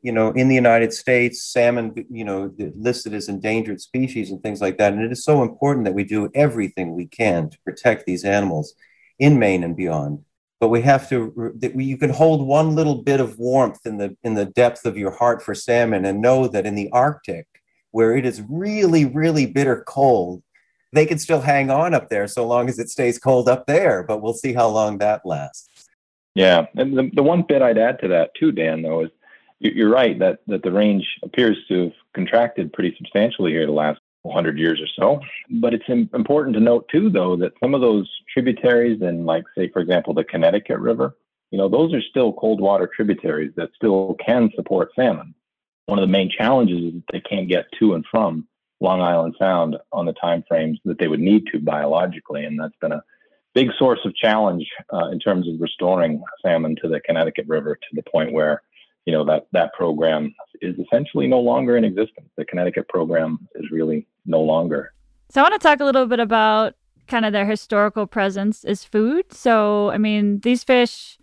you 0.01 0.13
know 0.13 0.31
in 0.31 0.47
the 0.47 0.55
united 0.55 0.93
states 0.93 1.43
salmon 1.43 1.93
you 2.09 2.23
know 2.23 2.53
listed 2.77 3.13
as 3.13 3.27
endangered 3.27 3.81
species 3.81 4.31
and 4.31 4.41
things 4.41 4.61
like 4.61 4.77
that 4.77 4.93
and 4.93 5.01
it 5.01 5.11
is 5.11 5.25
so 5.25 5.41
important 5.43 5.83
that 5.83 5.93
we 5.93 6.05
do 6.05 6.29
everything 6.33 6.95
we 6.95 7.05
can 7.05 7.49
to 7.49 7.57
protect 7.65 8.05
these 8.05 8.23
animals 8.23 8.73
in 9.19 9.37
maine 9.37 9.61
and 9.61 9.75
beyond 9.75 10.23
but 10.59 10.69
we 10.69 10.81
have 10.81 11.07
to 11.09 11.53
you 11.61 11.97
can 11.97 12.09
hold 12.09 12.45
one 12.45 12.75
little 12.75 13.01
bit 13.01 13.19
of 13.19 13.37
warmth 13.37 13.85
in 13.85 13.97
the 13.97 14.15
in 14.23 14.33
the 14.33 14.45
depth 14.45 14.85
of 14.85 14.97
your 14.97 15.11
heart 15.11 15.41
for 15.41 15.55
salmon 15.55 16.05
and 16.05 16.21
know 16.21 16.47
that 16.47 16.65
in 16.65 16.75
the 16.75 16.89
arctic 16.91 17.47
where 17.91 18.15
it 18.15 18.25
is 18.25 18.43
really 18.49 19.05
really 19.05 19.45
bitter 19.45 19.83
cold 19.87 20.43
they 20.91 21.05
can 21.05 21.19
still 21.19 21.41
hang 21.41 21.69
on 21.69 21.93
up 21.93 22.09
there 22.09 22.27
so 22.27 22.45
long 22.45 22.67
as 22.67 22.79
it 22.79 22.89
stays 22.89 23.19
cold 23.19 23.47
up 23.47 23.65
there 23.67 24.03
but 24.03 24.21
we'll 24.21 24.33
see 24.33 24.53
how 24.53 24.67
long 24.67 24.97
that 24.97 25.25
lasts. 25.25 25.69
Yeah, 26.35 26.67
and 26.75 26.97
the, 26.97 27.09
the 27.13 27.23
one 27.23 27.41
bit 27.41 27.61
I'd 27.61 27.77
add 27.77 27.99
to 27.99 28.07
that 28.09 28.33
too, 28.35 28.51
Dan, 28.51 28.81
though, 28.81 29.03
is 29.03 29.09
you're 29.59 29.89
right 29.89 30.17
that 30.19 30.39
that 30.47 30.63
the 30.63 30.71
range 30.71 31.05
appears 31.21 31.57
to 31.67 31.85
have 31.85 31.93
contracted 32.13 32.71
pretty 32.71 32.95
substantially 32.95 33.51
here 33.51 33.65
the 33.65 33.73
last 33.73 33.99
100 34.23 34.57
years 34.57 34.81
or 34.81 34.87
so. 34.95 35.21
But 35.49 35.73
it's 35.73 35.87
important 35.87 36.55
to 36.55 36.59
note 36.61 36.87
too, 36.91 37.09
though, 37.09 37.35
that 37.37 37.53
some 37.61 37.73
of 37.73 37.81
those 37.81 38.09
tributaries, 38.33 39.01
and 39.01 39.25
like 39.25 39.43
say, 39.57 39.69
for 39.69 39.79
example, 39.79 40.13
the 40.13 40.23
Connecticut 40.23 40.79
River, 40.79 41.15
you 41.51 41.57
know, 41.57 41.69
those 41.69 41.93
are 41.93 42.01
still 42.01 42.33
cold 42.33 42.61
water 42.61 42.89
tributaries 42.93 43.51
that 43.55 43.69
still 43.75 44.15
can 44.23 44.49
support 44.55 44.91
salmon. 44.95 45.33
One 45.87 45.97
of 45.97 46.03
the 46.03 46.11
main 46.11 46.29
challenges 46.29 46.77
is 46.77 46.93
that 46.93 47.03
they 47.11 47.21
can't 47.21 47.49
get 47.49 47.65
to 47.79 47.95
and 47.95 48.05
from 48.11 48.47
Long 48.79 49.01
Island 49.01 49.35
Sound 49.39 49.77
on 49.91 50.05
the 50.05 50.13
time 50.13 50.43
frames 50.47 50.79
that 50.85 50.99
they 50.99 51.07
would 51.07 51.19
need 51.19 51.47
to 51.51 51.59
biologically, 51.59 52.45
and 52.45 52.59
that's 52.59 52.75
been 52.79 52.91
a 52.91 53.03
big 53.55 53.69
source 53.77 53.99
of 54.05 54.15
challenge 54.15 54.67
uh, 54.93 55.09
in 55.09 55.19
terms 55.19 55.47
of 55.47 55.59
restoring 55.59 56.23
salmon 56.41 56.75
to 56.81 56.87
the 56.87 56.99
Connecticut 57.01 57.47
River 57.47 57.75
to 57.75 57.95
the 57.95 58.03
point 58.03 58.31
where 58.31 58.61
you 59.09 59.15
know 59.15 59.25
that 59.25 59.47
that 59.53 59.73
program 59.73 60.35
is 60.61 60.75
essentially 60.77 61.25
no 61.25 61.39
longer 61.39 61.75
in 61.75 61.83
existence. 61.83 62.29
The 62.37 62.45
Connecticut 62.45 62.87
program 62.89 63.39
is 63.55 63.71
really 63.71 64.05
no 64.27 64.39
longer. 64.39 64.93
So 65.31 65.41
I 65.41 65.43
want 65.49 65.59
to 65.59 65.67
talk 65.67 65.79
a 65.79 65.83
little 65.83 66.05
bit 66.05 66.19
about 66.19 66.75
kind 67.07 67.25
of 67.25 67.33
their 67.33 67.47
historical 67.47 68.05
presence 68.05 68.63
as 68.63 68.83
food. 68.83 69.33
So 69.33 69.89
I 69.89 69.97
mean, 69.97 70.41
these 70.41 70.63
fish 70.63 71.17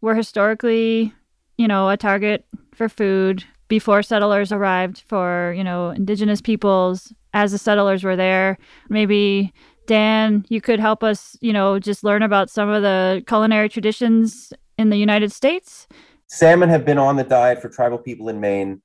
were 0.00 0.14
historically, 0.14 1.12
you 1.58 1.68
know, 1.68 1.90
a 1.90 1.98
target 1.98 2.46
for 2.72 2.88
food 2.88 3.44
before 3.68 4.02
settlers 4.02 4.50
arrived 4.50 5.02
for, 5.06 5.52
you 5.54 5.64
know, 5.64 5.90
indigenous 5.90 6.40
peoples 6.40 7.12
as 7.34 7.52
the 7.52 7.58
settlers 7.58 8.02
were 8.02 8.16
there. 8.16 8.56
Maybe 8.88 9.52
Dan, 9.86 10.46
you 10.48 10.62
could 10.62 10.80
help 10.80 11.04
us, 11.04 11.36
you 11.42 11.52
know, 11.52 11.78
just 11.78 12.02
learn 12.02 12.22
about 12.22 12.48
some 12.48 12.70
of 12.70 12.80
the 12.80 13.22
culinary 13.26 13.68
traditions 13.68 14.54
in 14.78 14.88
the 14.88 14.96
United 14.96 15.32
States. 15.32 15.86
Salmon 16.28 16.68
have 16.68 16.84
been 16.84 16.98
on 16.98 17.16
the 17.16 17.24
diet 17.24 17.62
for 17.62 17.68
tribal 17.68 17.98
people 17.98 18.28
in 18.28 18.40
Maine 18.40 18.82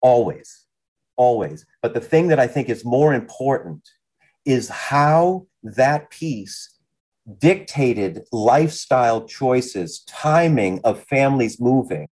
always, 0.00 0.66
always. 1.16 1.66
But 1.82 1.94
the 1.94 2.00
thing 2.00 2.28
that 2.28 2.38
I 2.38 2.46
think 2.46 2.68
is 2.68 2.84
more 2.84 3.12
important 3.14 3.88
is 4.44 4.68
how 4.68 5.46
that 5.62 6.10
piece 6.10 6.78
dictated 7.38 8.22
lifestyle 8.30 9.26
choices, 9.26 10.04
timing 10.06 10.80
of 10.84 11.02
families 11.02 11.60
moving. 11.60 12.08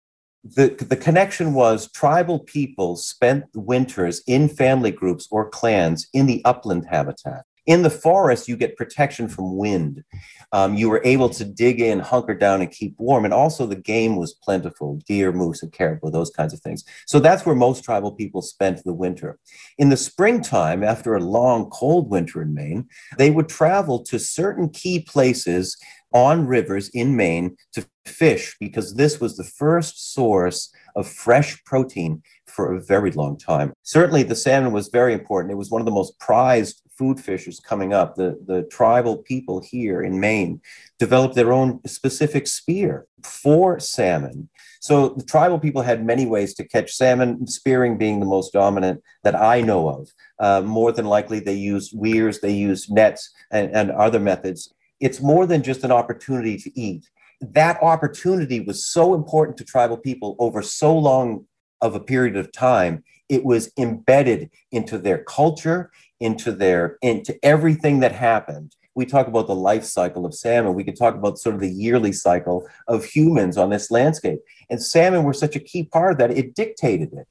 The, 0.43 0.69
the 0.69 0.95
connection 0.95 1.53
was 1.53 1.91
tribal 1.91 2.39
people 2.39 2.95
spent 2.95 3.45
winters 3.53 4.23
in 4.25 4.47
family 4.47 4.91
groups 4.91 5.27
or 5.29 5.49
clans 5.49 6.07
in 6.13 6.25
the 6.25 6.41
upland 6.45 6.87
habitat. 6.89 7.43
In 7.67 7.83
the 7.83 7.89
forest, 7.89 8.47
you 8.47 8.55
get 8.55 8.75
protection 8.75 9.27
from 9.27 9.55
wind. 9.55 10.03
Um, 10.51 10.73
you 10.73 10.89
were 10.89 11.01
able 11.03 11.29
to 11.29 11.45
dig 11.45 11.79
in, 11.79 11.99
hunker 11.99 12.33
down, 12.33 12.61
and 12.61 12.71
keep 12.71 12.95
warm. 12.97 13.23
And 13.23 13.33
also, 13.33 13.67
the 13.67 13.75
game 13.75 14.15
was 14.15 14.33
plentiful 14.33 14.99
deer, 15.07 15.31
moose, 15.31 15.61
and 15.61 15.71
caribou, 15.71 16.09
those 16.09 16.31
kinds 16.31 16.53
of 16.53 16.59
things. 16.61 16.83
So 17.05 17.19
that's 17.19 17.45
where 17.45 17.55
most 17.55 17.83
tribal 17.83 18.11
people 18.11 18.41
spent 18.41 18.83
the 18.83 18.93
winter. 18.93 19.37
In 19.77 19.89
the 19.89 19.97
springtime, 19.97 20.83
after 20.83 21.15
a 21.15 21.19
long, 21.19 21.69
cold 21.69 22.09
winter 22.09 22.41
in 22.41 22.53
Maine, 22.53 22.87
they 23.17 23.29
would 23.29 23.47
travel 23.47 24.03
to 24.05 24.17
certain 24.17 24.69
key 24.69 24.99
places 24.99 25.77
on 26.13 26.47
rivers 26.47 26.89
in 26.89 27.15
Maine 27.15 27.55
to 27.73 27.85
fish 28.05 28.55
because 28.59 28.95
this 28.95 29.19
was 29.19 29.37
the 29.37 29.43
first 29.43 30.13
source 30.13 30.73
of 30.95 31.07
fresh 31.07 31.63
protein 31.63 32.21
for 32.47 32.73
a 32.73 32.81
very 32.81 33.11
long 33.11 33.37
time. 33.37 33.71
Certainly, 33.83 34.23
the 34.23 34.35
salmon 34.35 34.73
was 34.73 34.89
very 34.89 35.13
important. 35.13 35.51
It 35.51 35.57
was 35.57 35.71
one 35.71 35.81
of 35.81 35.85
the 35.85 35.91
most 35.91 36.19
prized 36.19 36.80
food 36.97 37.19
fishers 37.19 37.59
coming 37.59 37.93
up. 37.93 38.15
The, 38.15 38.39
the 38.45 38.63
tribal 38.63 39.17
people 39.17 39.61
here 39.61 40.01
in 40.01 40.19
Maine 40.19 40.61
developed 40.99 41.35
their 41.35 41.51
own 41.51 41.79
specific 41.87 42.47
spear 42.47 43.07
for 43.23 43.79
salmon. 43.79 44.49
So 44.79 45.09
the 45.09 45.23
tribal 45.23 45.59
people 45.59 45.83
had 45.83 46.05
many 46.05 46.25
ways 46.25 46.53
to 46.55 46.67
catch 46.67 46.91
salmon, 46.91 47.47
spearing 47.47 47.97
being 47.97 48.19
the 48.19 48.25
most 48.25 48.51
dominant 48.53 49.01
that 49.23 49.35
I 49.35 49.61
know 49.61 49.89
of. 49.89 50.09
Uh, 50.39 50.61
more 50.61 50.91
than 50.91 51.05
likely, 51.05 51.39
they 51.39 51.53
used 51.53 51.97
weirs, 51.97 52.39
they 52.39 52.53
used 52.53 52.91
nets, 52.91 53.31
and, 53.51 53.71
and 53.75 53.91
other 53.91 54.19
methods. 54.19 54.73
It's 54.99 55.21
more 55.21 55.45
than 55.45 55.63
just 55.63 55.83
an 55.83 55.91
opportunity 55.91 56.57
to 56.57 56.79
eat. 56.79 57.09
That 57.41 57.81
opportunity 57.81 58.59
was 58.59 58.85
so 58.85 59.13
important 59.13 59.57
to 59.57 59.65
tribal 59.65 59.97
people 59.97 60.35
over 60.39 60.61
so 60.61 60.97
long 60.97 61.45
of 61.81 61.95
a 61.95 61.99
period 61.99 62.35
of 62.35 62.51
time, 62.51 63.03
it 63.29 63.43
was 63.45 63.71
embedded 63.77 64.49
into 64.71 64.97
their 64.97 65.19
culture, 65.19 65.91
into 66.19 66.51
their 66.51 66.97
into 67.01 67.37
everything 67.43 68.01
that 68.01 68.11
happened. 68.11 68.75
We 68.93 69.05
talk 69.05 69.27
about 69.27 69.47
the 69.47 69.55
life 69.55 69.85
cycle 69.85 70.25
of 70.25 70.33
salmon. 70.33 70.73
We 70.73 70.83
could 70.83 70.97
talk 70.97 71.15
about 71.15 71.39
sort 71.39 71.55
of 71.55 71.61
the 71.61 71.69
yearly 71.69 72.11
cycle 72.11 72.67
of 72.89 73.05
humans 73.05 73.57
on 73.57 73.69
this 73.69 73.89
landscape. 73.89 74.39
And 74.69 74.83
salmon 74.83 75.23
were 75.23 75.33
such 75.33 75.55
a 75.55 75.61
key 75.61 75.83
part 75.83 76.11
of 76.11 76.17
that, 76.17 76.37
it 76.37 76.55
dictated 76.55 77.13
it. 77.13 77.27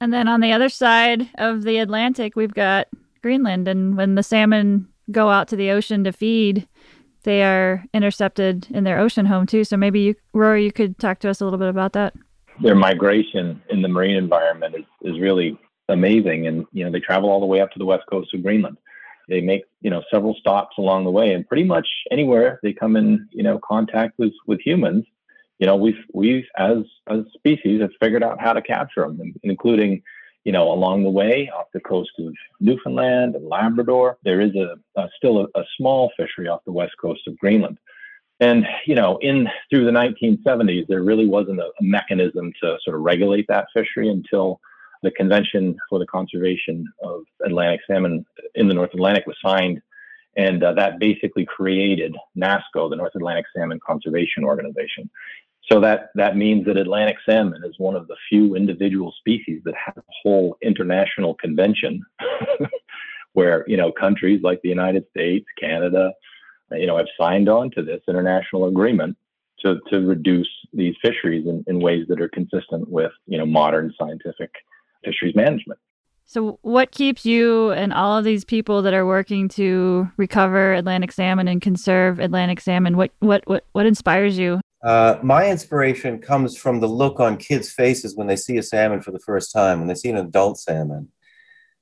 And 0.00 0.12
then 0.12 0.28
on 0.28 0.40
the 0.40 0.52
other 0.52 0.68
side 0.68 1.28
of 1.36 1.62
the 1.62 1.78
Atlantic, 1.78 2.36
we've 2.36 2.54
got 2.54 2.86
Greenland. 3.22 3.66
And 3.66 3.96
when 3.96 4.14
the 4.14 4.22
salmon 4.22 4.88
go 5.10 5.30
out 5.30 5.48
to 5.48 5.56
the 5.56 5.70
ocean 5.70 6.04
to 6.04 6.12
feed, 6.12 6.68
they 7.24 7.42
are 7.42 7.84
intercepted 7.92 8.68
in 8.70 8.84
their 8.84 9.00
ocean 9.00 9.26
home 9.26 9.46
too. 9.46 9.64
So 9.64 9.76
maybe 9.76 10.00
you, 10.00 10.14
Rory, 10.32 10.64
you 10.64 10.72
could 10.72 10.98
talk 10.98 11.18
to 11.20 11.28
us 11.28 11.40
a 11.40 11.44
little 11.44 11.58
bit 11.58 11.68
about 11.68 11.94
that 11.94 12.14
their 12.60 12.74
migration 12.74 13.60
in 13.70 13.82
the 13.82 13.88
marine 13.88 14.16
environment 14.16 14.74
is, 14.76 14.84
is 15.02 15.20
really 15.20 15.58
amazing. 15.88 16.46
And, 16.46 16.66
you 16.72 16.84
know, 16.84 16.90
they 16.90 17.00
travel 17.00 17.30
all 17.30 17.40
the 17.40 17.46
way 17.46 17.60
up 17.60 17.70
to 17.72 17.78
the 17.78 17.84
west 17.84 18.04
coast 18.10 18.32
of 18.34 18.42
Greenland. 18.42 18.78
They 19.28 19.40
make, 19.40 19.64
you 19.80 19.90
know, 19.90 20.02
several 20.12 20.34
stops 20.34 20.76
along 20.78 21.04
the 21.04 21.10
way 21.10 21.32
and 21.32 21.48
pretty 21.48 21.64
much 21.64 21.88
anywhere 22.10 22.60
they 22.62 22.72
come 22.72 22.96
in, 22.96 23.28
you 23.32 23.42
know, 23.42 23.58
contact 23.58 24.18
with, 24.18 24.32
with 24.46 24.60
humans, 24.60 25.04
you 25.58 25.66
know, 25.66 25.76
we've, 25.76 26.02
we've, 26.12 26.44
as, 26.58 26.78
a 27.06 27.22
species 27.34 27.80
have 27.80 27.90
figured 28.00 28.22
out 28.22 28.40
how 28.40 28.52
to 28.52 28.60
capture 28.60 29.02
them, 29.02 29.34
including, 29.42 30.02
you 30.44 30.52
know, 30.52 30.70
along 30.70 31.04
the 31.04 31.10
way 31.10 31.50
off 31.56 31.66
the 31.72 31.80
coast 31.80 32.10
of 32.18 32.34
Newfoundland 32.60 33.34
and 33.34 33.48
Labrador. 33.48 34.18
There 34.24 34.40
is 34.40 34.54
a, 34.56 34.76
a 35.00 35.08
still 35.16 35.38
a, 35.38 35.58
a 35.58 35.64
small 35.76 36.10
fishery 36.16 36.48
off 36.48 36.64
the 36.64 36.72
west 36.72 36.92
coast 37.00 37.22
of 37.26 37.38
Greenland. 37.38 37.78
And 38.40 38.66
you 38.86 38.94
know, 38.94 39.18
in 39.20 39.48
through 39.70 39.84
the 39.84 39.90
1970s, 39.90 40.86
there 40.88 41.02
really 41.02 41.26
wasn't 41.26 41.60
a, 41.60 41.66
a, 41.66 41.82
mechanism 41.82 42.52
to 42.62 42.78
sort 42.82 42.96
of 42.96 43.02
regulate 43.02 43.46
that 43.48 43.66
fishery 43.72 44.08
until 44.08 44.60
the 45.02 45.12
Convention 45.12 45.76
for 45.88 45.98
the 45.98 46.06
Conservation 46.06 46.86
of 47.02 47.22
Atlantic 47.44 47.80
Salmon 47.86 48.24
in 48.54 48.68
the 48.68 48.74
North 48.74 48.92
Atlantic 48.94 49.26
was 49.26 49.36
signed, 49.44 49.80
and 50.36 50.64
uh, 50.64 50.72
that 50.72 50.98
basically 50.98 51.44
created 51.44 52.16
NASCO, 52.36 52.90
the 52.90 52.96
North 52.96 53.14
Atlantic 53.14 53.44
Salmon 53.54 53.78
Conservation 53.86 54.44
Organization. 54.44 55.08
So 55.70 55.80
that 55.80 56.10
that 56.14 56.36
means 56.36 56.66
that 56.66 56.76
Atlantic 56.76 57.16
salmon 57.24 57.62
is 57.64 57.74
one 57.78 57.96
of 57.96 58.06
the 58.06 58.16
few 58.28 58.54
individual 58.54 59.12
species 59.18 59.62
that 59.64 59.74
have 59.82 59.96
a 59.96 60.02
whole 60.22 60.56
international 60.62 61.34
convention, 61.34 62.04
where 63.32 63.64
you 63.66 63.76
know 63.76 63.90
countries 63.90 64.42
like 64.42 64.60
the 64.62 64.68
United 64.68 65.06
States, 65.10 65.46
Canada, 65.58 66.12
you 66.78 66.86
know, 66.86 66.96
have 66.96 67.06
signed 67.18 67.48
on 67.48 67.70
to 67.72 67.82
this 67.82 68.00
international 68.08 68.66
agreement 68.66 69.16
to, 69.60 69.80
to 69.90 70.00
reduce 70.00 70.48
these 70.72 70.94
fisheries 71.02 71.46
in, 71.46 71.64
in 71.66 71.80
ways 71.80 72.06
that 72.08 72.20
are 72.20 72.28
consistent 72.28 72.88
with, 72.88 73.12
you 73.26 73.38
know, 73.38 73.46
modern 73.46 73.92
scientific 73.98 74.50
fisheries 75.04 75.34
management. 75.34 75.78
So, 76.26 76.58
what 76.62 76.90
keeps 76.90 77.26
you 77.26 77.70
and 77.72 77.92
all 77.92 78.16
of 78.16 78.24
these 78.24 78.44
people 78.44 78.80
that 78.82 78.94
are 78.94 79.06
working 79.06 79.48
to 79.50 80.10
recover 80.16 80.72
Atlantic 80.72 81.12
salmon 81.12 81.48
and 81.48 81.60
conserve 81.60 82.18
Atlantic 82.18 82.60
salmon? 82.60 82.96
What 82.96 83.10
what 83.18 83.42
what 83.46 83.64
what 83.72 83.84
inspires 83.84 84.38
you? 84.38 84.60
Uh, 84.82 85.18
my 85.22 85.50
inspiration 85.50 86.18
comes 86.18 86.56
from 86.56 86.80
the 86.80 86.88
look 86.88 87.20
on 87.20 87.36
kids' 87.36 87.70
faces 87.70 88.16
when 88.16 88.26
they 88.26 88.36
see 88.36 88.56
a 88.56 88.62
salmon 88.62 89.00
for 89.00 89.10
the 89.12 89.18
first 89.18 89.52
time, 89.52 89.78
when 89.78 89.88
they 89.88 89.94
see 89.94 90.08
an 90.08 90.16
adult 90.16 90.58
salmon 90.58 91.08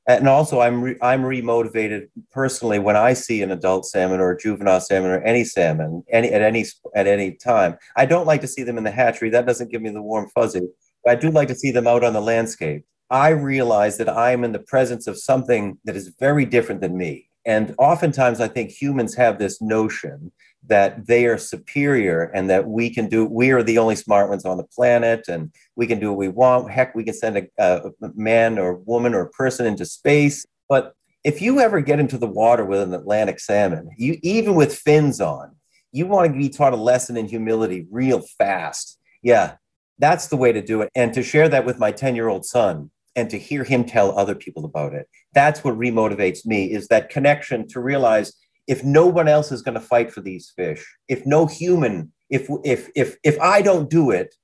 and 0.07 0.29
also 0.29 0.61
I'm 0.61 0.83
re- 0.83 0.99
I'm 1.01 1.23
remotivated 1.23 2.09
personally 2.33 2.79
when 2.79 2.97
I 2.97 3.13
see 3.13 3.43
an 3.43 3.51
adult 3.51 3.87
salmon 3.87 4.21
or 4.21 4.33
a 4.33 4.39
juvenile 4.39 4.81
salmon 4.81 5.11
or 5.11 5.23
any 5.23 5.45
salmon 5.45 6.03
any 6.11 6.33
at 6.33 6.43
any 6.43 6.65
at 6.95 7.07
any 7.07 7.33
time. 7.33 7.77
I 7.97 8.07
don't 8.07 8.27
like 8.27 8.41
to 8.41 8.49
see 8.49 8.63
them 8.63 8.79
in 8.79 8.85
the 8.85 8.91
hatchery. 8.91 9.31
That 9.31 9.47
doesn't 9.47 9.71
give 9.71 9.83
me 9.83 9.91
the 9.91 10.03
warm 10.03 10.29
fuzzy. 10.29 10.63
But 11.05 11.13
I 11.13 11.15
do 11.21 11.31
like 11.31 11.49
to 11.49 11.55
see 11.55 11.71
them 11.71 11.87
out 11.87 12.05
on 12.05 12.13
the 12.13 12.21
landscape. 12.21 12.85
I 13.11 13.29
realize 13.29 13.99
that 13.99 14.09
I 14.09 14.33
am 14.33 14.45
in 14.45 14.53
the 14.53 14.59
presence 14.59 15.07
of 15.07 15.19
something 15.19 15.79
that 15.85 15.97
is 15.97 16.15
very 16.19 16.47
different 16.47 16.81
than 16.81 16.97
me. 16.97 17.29
And 17.45 17.75
oftentimes 17.79 18.41
I 18.41 18.49
think 18.49 18.71
humans 18.71 19.15
have 19.17 19.39
this 19.39 19.61
notion 19.61 20.33
that 20.67 21.07
they 21.07 21.27
are 21.27 21.39
superior 21.39 22.31
and 22.35 22.49
that 22.49 22.69
we 22.69 22.89
can 22.89 23.09
do 23.09 23.25
we 23.25 23.51
are 23.51 23.65
the 23.65 23.79
only 23.79 23.97
smart 23.97 24.29
ones 24.29 24.45
on 24.45 24.57
the 24.57 24.65
planet 24.65 25.27
and 25.29 25.53
we 25.75 25.87
can 25.87 25.99
do 25.99 26.11
what 26.11 26.19
we 26.19 26.29
want. 26.29 26.71
Heck 26.71 26.95
we 26.95 27.03
can 27.03 27.15
send 27.15 27.37
a, 27.37 27.49
a 27.59 27.91
man 28.15 28.59
or 28.59 28.75
woman 28.75 29.15
or 29.15 29.27
person 29.27 29.67
into 29.67 29.85
space. 29.85 30.47
But 30.69 30.95
if 31.25 31.43
you 31.43 31.61
ever 31.61 31.81
get 31.81 31.99
into 31.99 32.19
the 32.19 32.29
water 32.29 32.65
with 32.65 32.81
an 32.81 32.95
atlantic 32.95 33.41
salmon 33.41 33.91
you 33.97 34.19
even 34.23 34.55
with 34.55 34.77
fins 34.77 35.21
on 35.21 35.57
you 35.91 36.07
want 36.07 36.33
to 36.33 36.39
be 36.39 36.49
taught 36.49 36.73
a 36.73 36.77
lesson 36.77 37.17
in 37.17 37.27
humility 37.27 37.87
real 37.91 38.21
fast. 38.39 38.99
Yeah 39.23 39.57
that's 40.03 40.27
the 40.27 40.37
way 40.37 40.53
to 40.53 40.61
do 40.61 40.83
it. 40.83 40.91
And 40.95 41.15
to 41.15 41.23
share 41.23 41.49
that 41.49 41.65
with 41.65 41.79
my 41.79 41.93
10 41.93 42.17
year 42.17 42.29
old 42.29 42.45
son 42.45 42.91
and 43.15 43.29
to 43.31 43.39
hear 43.39 43.65
him 43.65 43.85
tell 43.85 44.19
other 44.19 44.35
people 44.35 44.65
about 44.65 44.95
it 44.95 45.09
that's 45.33 45.63
what 45.65 45.79
remotivates 45.79 46.45
me 46.47 46.73
is 46.73 46.89
that 46.89 47.11
connection 47.11 47.67
to 47.69 47.81
realize 47.81 48.35
if 48.69 48.85
no 48.85 49.07
one 49.07 49.29
else 49.29 49.51
is 49.51 49.63
going 49.63 49.75
to 49.75 49.81
fight 49.81 50.13
for 50.13 50.21
these 50.21 50.53
fish, 50.55 50.85
if 51.09 51.27
no 51.27 51.47
human 51.47 52.13
if 52.31 52.49
if 52.65 52.89
if 52.97 53.17
if 53.23 53.39
I 53.41 53.61
don't 53.61 53.91
do 53.91 54.11
it, 54.11 54.35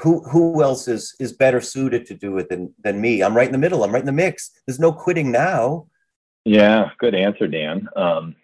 who 0.00 0.22
who 0.30 0.62
else 0.62 0.86
is 0.86 1.14
is 1.18 1.32
better 1.32 1.60
suited 1.60 2.06
to 2.06 2.14
do 2.14 2.38
it 2.38 2.48
than 2.48 2.72
than 2.82 3.00
me? 3.00 3.22
I'm 3.22 3.36
right 3.36 3.48
in 3.48 3.52
the 3.52 3.58
middle. 3.58 3.82
I'm 3.82 3.92
right 3.92 4.00
in 4.00 4.06
the 4.06 4.12
mix. 4.12 4.52
There's 4.66 4.78
no 4.78 4.92
quitting 4.92 5.32
now. 5.32 5.88
Yeah, 6.44 6.90
good 6.98 7.16
answer, 7.16 7.48
Dan. 7.48 7.88
Um, 7.96 8.36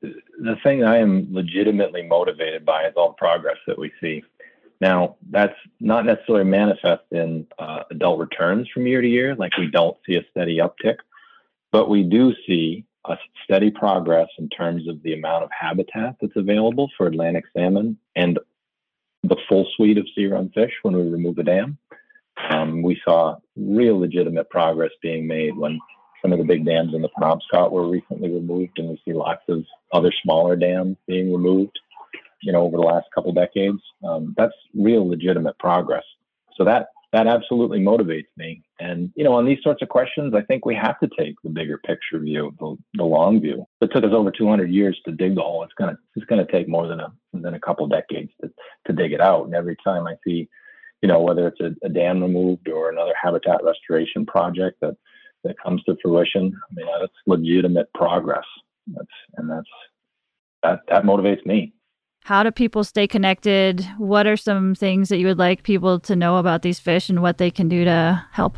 the 0.00 0.56
thing 0.62 0.84
I 0.84 0.98
am 0.98 1.26
legitimately 1.32 2.02
motivated 2.02 2.64
by 2.64 2.86
is 2.86 2.94
all 2.96 3.08
the 3.08 3.14
progress 3.14 3.58
that 3.66 3.78
we 3.78 3.90
see. 4.00 4.22
Now, 4.80 5.16
that's 5.30 5.56
not 5.78 6.06
necessarily 6.06 6.44
manifest 6.44 7.02
in 7.10 7.46
uh, 7.58 7.82
adult 7.90 8.18
returns 8.18 8.68
from 8.72 8.86
year 8.86 9.02
to 9.02 9.08
year, 9.08 9.34
like 9.34 9.56
we 9.58 9.66
don't 9.66 9.96
see 10.06 10.16
a 10.16 10.24
steady 10.30 10.58
uptick, 10.58 10.96
but 11.70 11.90
we 11.90 12.02
do 12.02 12.32
see 12.46 12.86
a 13.04 13.16
steady 13.44 13.70
progress 13.70 14.28
in 14.38 14.48
terms 14.48 14.88
of 14.88 15.02
the 15.02 15.14
amount 15.14 15.44
of 15.44 15.50
habitat 15.58 16.16
that's 16.20 16.36
available 16.36 16.90
for 16.96 17.06
Atlantic 17.06 17.44
salmon 17.56 17.98
and 18.16 18.38
the 19.22 19.36
full 19.48 19.66
suite 19.76 19.98
of 19.98 20.06
sea 20.14 20.26
run 20.26 20.50
fish 20.54 20.72
when 20.82 20.96
we 20.96 21.02
remove 21.02 21.36
the 21.36 21.42
dam. 21.42 21.78
Um, 22.50 22.82
we 22.82 23.00
saw 23.04 23.36
real 23.56 23.98
legitimate 23.98 24.48
progress 24.48 24.92
being 25.02 25.26
made 25.26 25.56
when 25.56 25.78
some 26.22 26.32
of 26.32 26.38
the 26.38 26.44
big 26.44 26.64
dams 26.64 26.94
in 26.94 27.02
the 27.02 27.08
Penobscot 27.10 27.70
were 27.70 27.88
recently 27.88 28.30
removed, 28.30 28.78
and 28.78 28.88
we 28.88 29.02
see 29.04 29.12
lots 29.12 29.42
of 29.48 29.64
other 29.92 30.12
smaller 30.22 30.56
dams 30.56 30.96
being 31.06 31.32
removed. 31.32 31.78
You 32.42 32.52
know, 32.52 32.62
over 32.62 32.76
the 32.76 32.82
last 32.82 33.06
couple 33.14 33.32
decades, 33.32 33.80
um, 34.06 34.34
that's 34.36 34.54
real 34.74 35.08
legitimate 35.08 35.58
progress. 35.58 36.04
So 36.56 36.64
that 36.64 36.88
that 37.12 37.26
absolutely 37.26 37.80
motivates 37.80 38.28
me. 38.36 38.62
And 38.78 39.10
you 39.16 39.24
know, 39.24 39.32
on 39.32 39.44
these 39.44 39.58
sorts 39.62 39.82
of 39.82 39.88
questions, 39.88 40.32
I 40.34 40.42
think 40.42 40.64
we 40.64 40.74
have 40.76 40.98
to 41.00 41.08
take 41.18 41.34
the 41.42 41.50
bigger 41.50 41.78
picture 41.78 42.18
view, 42.18 42.54
the, 42.60 42.76
the 42.94 43.04
long 43.04 43.40
view. 43.40 43.66
It 43.80 43.90
took 43.92 44.04
us 44.04 44.12
over 44.12 44.30
200 44.30 44.70
years 44.70 44.98
to 45.04 45.12
dig 45.12 45.34
the 45.34 45.42
hole. 45.42 45.64
It's 45.64 45.74
gonna 45.74 45.98
it's 46.14 46.26
gonna 46.26 46.46
take 46.50 46.68
more 46.68 46.86
than 46.86 47.00
a 47.00 47.12
than 47.32 47.54
a 47.54 47.60
couple 47.60 47.86
decades 47.88 48.30
to 48.40 48.50
to 48.86 48.92
dig 48.92 49.12
it 49.12 49.20
out. 49.20 49.46
And 49.46 49.54
every 49.54 49.76
time 49.82 50.06
I 50.06 50.14
see, 50.24 50.48
you 51.02 51.08
know, 51.08 51.20
whether 51.20 51.48
it's 51.48 51.60
a, 51.60 51.74
a 51.84 51.88
dam 51.88 52.22
removed 52.22 52.68
or 52.68 52.90
another 52.90 53.14
habitat 53.20 53.64
restoration 53.64 54.24
project 54.24 54.78
that 54.80 54.96
that 55.44 55.56
comes 55.58 55.82
to 55.84 55.96
fruition. 56.02 56.52
I 56.70 56.74
mean, 56.74 56.86
that's 57.00 57.12
legitimate 57.26 57.92
progress. 57.94 58.44
That's 58.86 59.08
and 59.36 59.50
that's 59.50 59.68
that 60.62 60.80
that 60.88 61.04
motivates 61.04 61.44
me. 61.46 61.72
How 62.24 62.42
do 62.42 62.50
people 62.50 62.84
stay 62.84 63.06
connected? 63.06 63.86
What 63.98 64.26
are 64.26 64.36
some 64.36 64.74
things 64.74 65.08
that 65.08 65.18
you 65.18 65.26
would 65.26 65.38
like 65.38 65.62
people 65.62 65.98
to 66.00 66.14
know 66.14 66.36
about 66.36 66.62
these 66.62 66.78
fish 66.78 67.08
and 67.08 67.22
what 67.22 67.38
they 67.38 67.50
can 67.50 67.68
do 67.68 67.84
to 67.84 68.24
help? 68.32 68.56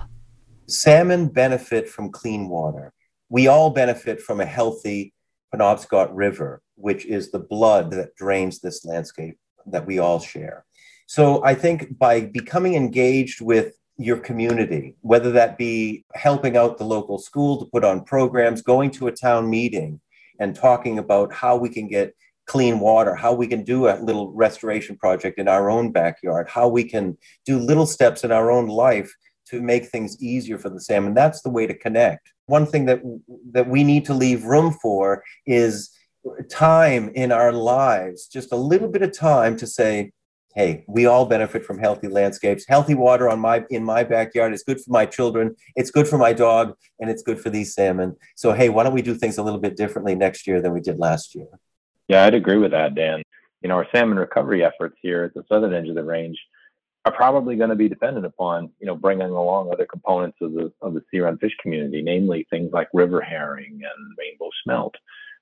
Salmon 0.66 1.28
benefit 1.28 1.88
from 1.88 2.10
clean 2.10 2.48
water. 2.48 2.92
We 3.28 3.46
all 3.46 3.70
benefit 3.70 4.20
from 4.20 4.40
a 4.40 4.46
healthy 4.46 5.14
Penobscot 5.54 6.10
River, 6.12 6.60
which 6.76 7.06
is 7.06 7.30
the 7.30 7.38
blood 7.38 7.90
that 7.92 8.14
drains 8.16 8.60
this 8.60 8.84
landscape 8.84 9.38
that 9.66 9.86
we 9.86 9.98
all 9.98 10.18
share. 10.18 10.64
So 11.06 11.44
I 11.44 11.54
think 11.54 11.98
by 11.98 12.22
becoming 12.22 12.74
engaged 12.74 13.40
with 13.40 13.74
your 13.96 14.16
community, 14.16 14.96
whether 15.00 15.30
that 15.32 15.58
be 15.58 16.04
helping 16.14 16.56
out 16.56 16.78
the 16.78 16.84
local 16.84 17.18
school 17.18 17.58
to 17.58 17.66
put 17.66 17.84
on 17.84 18.04
programs, 18.04 18.62
going 18.62 18.90
to 18.92 19.06
a 19.06 19.12
town 19.12 19.48
meeting 19.48 20.00
and 20.40 20.54
talking 20.54 20.98
about 20.98 21.32
how 21.32 21.56
we 21.56 21.68
can 21.68 21.86
get 21.86 22.14
clean 22.52 22.80
water, 22.80 23.14
how 23.14 23.32
we 23.32 23.46
can 23.46 23.64
do 23.64 23.88
a 23.88 23.96
little 24.08 24.30
restoration 24.32 24.94
project 24.94 25.38
in 25.38 25.48
our 25.48 25.70
own 25.70 25.90
backyard, 25.90 26.46
how 26.50 26.68
we 26.68 26.84
can 26.84 27.16
do 27.46 27.58
little 27.58 27.86
steps 27.86 28.24
in 28.24 28.30
our 28.30 28.50
own 28.50 28.66
life 28.66 29.10
to 29.46 29.62
make 29.62 29.86
things 29.86 30.22
easier 30.22 30.58
for 30.58 30.68
the 30.68 30.78
salmon. 30.78 31.14
That's 31.14 31.40
the 31.40 31.48
way 31.48 31.66
to 31.66 31.72
connect. 31.72 32.30
One 32.44 32.66
thing 32.66 32.84
that 32.86 33.00
that 33.52 33.70
we 33.70 33.84
need 33.84 34.04
to 34.04 34.12
leave 34.12 34.44
room 34.44 34.76
for 34.82 35.24
is 35.46 35.72
time 36.50 37.10
in 37.14 37.32
our 37.32 37.52
lives, 37.52 38.26
just 38.26 38.52
a 38.52 38.64
little 38.72 38.88
bit 38.88 39.00
of 39.00 39.16
time 39.16 39.56
to 39.56 39.66
say, 39.66 40.12
hey, 40.54 40.84
we 40.86 41.06
all 41.06 41.24
benefit 41.24 41.64
from 41.64 41.78
healthy 41.78 42.08
landscapes. 42.08 42.66
Healthy 42.68 42.96
water 42.96 43.30
on 43.30 43.40
my 43.40 43.64
in 43.70 43.82
my 43.82 44.04
backyard 44.04 44.52
is 44.52 44.62
good 44.62 44.78
for 44.78 44.90
my 44.90 45.06
children. 45.06 45.56
It's 45.74 45.90
good 45.90 46.06
for 46.06 46.18
my 46.18 46.34
dog, 46.34 46.74
and 47.00 47.08
it's 47.08 47.22
good 47.22 47.40
for 47.40 47.48
these 47.48 47.74
salmon. 47.74 48.14
So 48.36 48.52
hey, 48.52 48.68
why 48.68 48.82
don't 48.82 48.98
we 49.00 49.08
do 49.10 49.14
things 49.14 49.38
a 49.38 49.42
little 49.42 49.62
bit 49.66 49.74
differently 49.74 50.14
next 50.14 50.46
year 50.46 50.60
than 50.60 50.74
we 50.74 50.82
did 50.82 50.98
last 50.98 51.34
year? 51.34 51.48
Yeah, 52.12 52.24
I'd 52.24 52.34
agree 52.34 52.58
with 52.58 52.72
that, 52.72 52.94
Dan. 52.94 53.22
You 53.62 53.70
know, 53.70 53.76
our 53.76 53.86
salmon 53.90 54.18
recovery 54.18 54.62
efforts 54.62 54.96
here 55.00 55.24
at 55.24 55.32
the 55.32 55.44
southern 55.48 55.72
edge 55.72 55.88
of 55.88 55.94
the 55.94 56.04
range 56.04 56.38
are 57.06 57.12
probably 57.12 57.56
going 57.56 57.70
to 57.70 57.74
be 57.74 57.88
dependent 57.88 58.26
upon 58.26 58.68
you 58.80 58.86
know 58.86 58.94
bringing 58.94 59.30
along 59.30 59.72
other 59.72 59.86
components 59.86 60.36
of 60.42 60.52
the 60.52 60.70
of 60.82 60.92
the 60.92 61.00
sea 61.10 61.20
run 61.20 61.38
fish 61.38 61.56
community, 61.62 62.02
namely 62.02 62.46
things 62.50 62.70
like 62.70 62.88
river 62.92 63.22
herring 63.22 63.80
and 63.82 64.16
rainbow 64.18 64.50
smelt. 64.62 64.94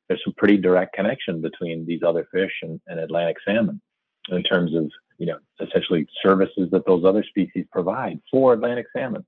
There's 0.06 0.22
some 0.24 0.32
pretty 0.36 0.58
direct 0.58 0.94
connection 0.94 1.40
between 1.40 1.86
these 1.86 2.04
other 2.06 2.28
fish 2.32 2.52
and, 2.62 2.80
and 2.86 3.00
Atlantic 3.00 3.38
salmon 3.44 3.80
in 4.28 4.44
terms 4.44 4.72
of 4.72 4.88
you 5.18 5.26
know 5.26 5.38
essentially 5.60 6.06
services 6.22 6.68
that 6.70 6.86
those 6.86 7.04
other 7.04 7.24
species 7.24 7.66
provide 7.72 8.20
for 8.30 8.52
Atlantic 8.52 8.86
salmon. 8.96 9.26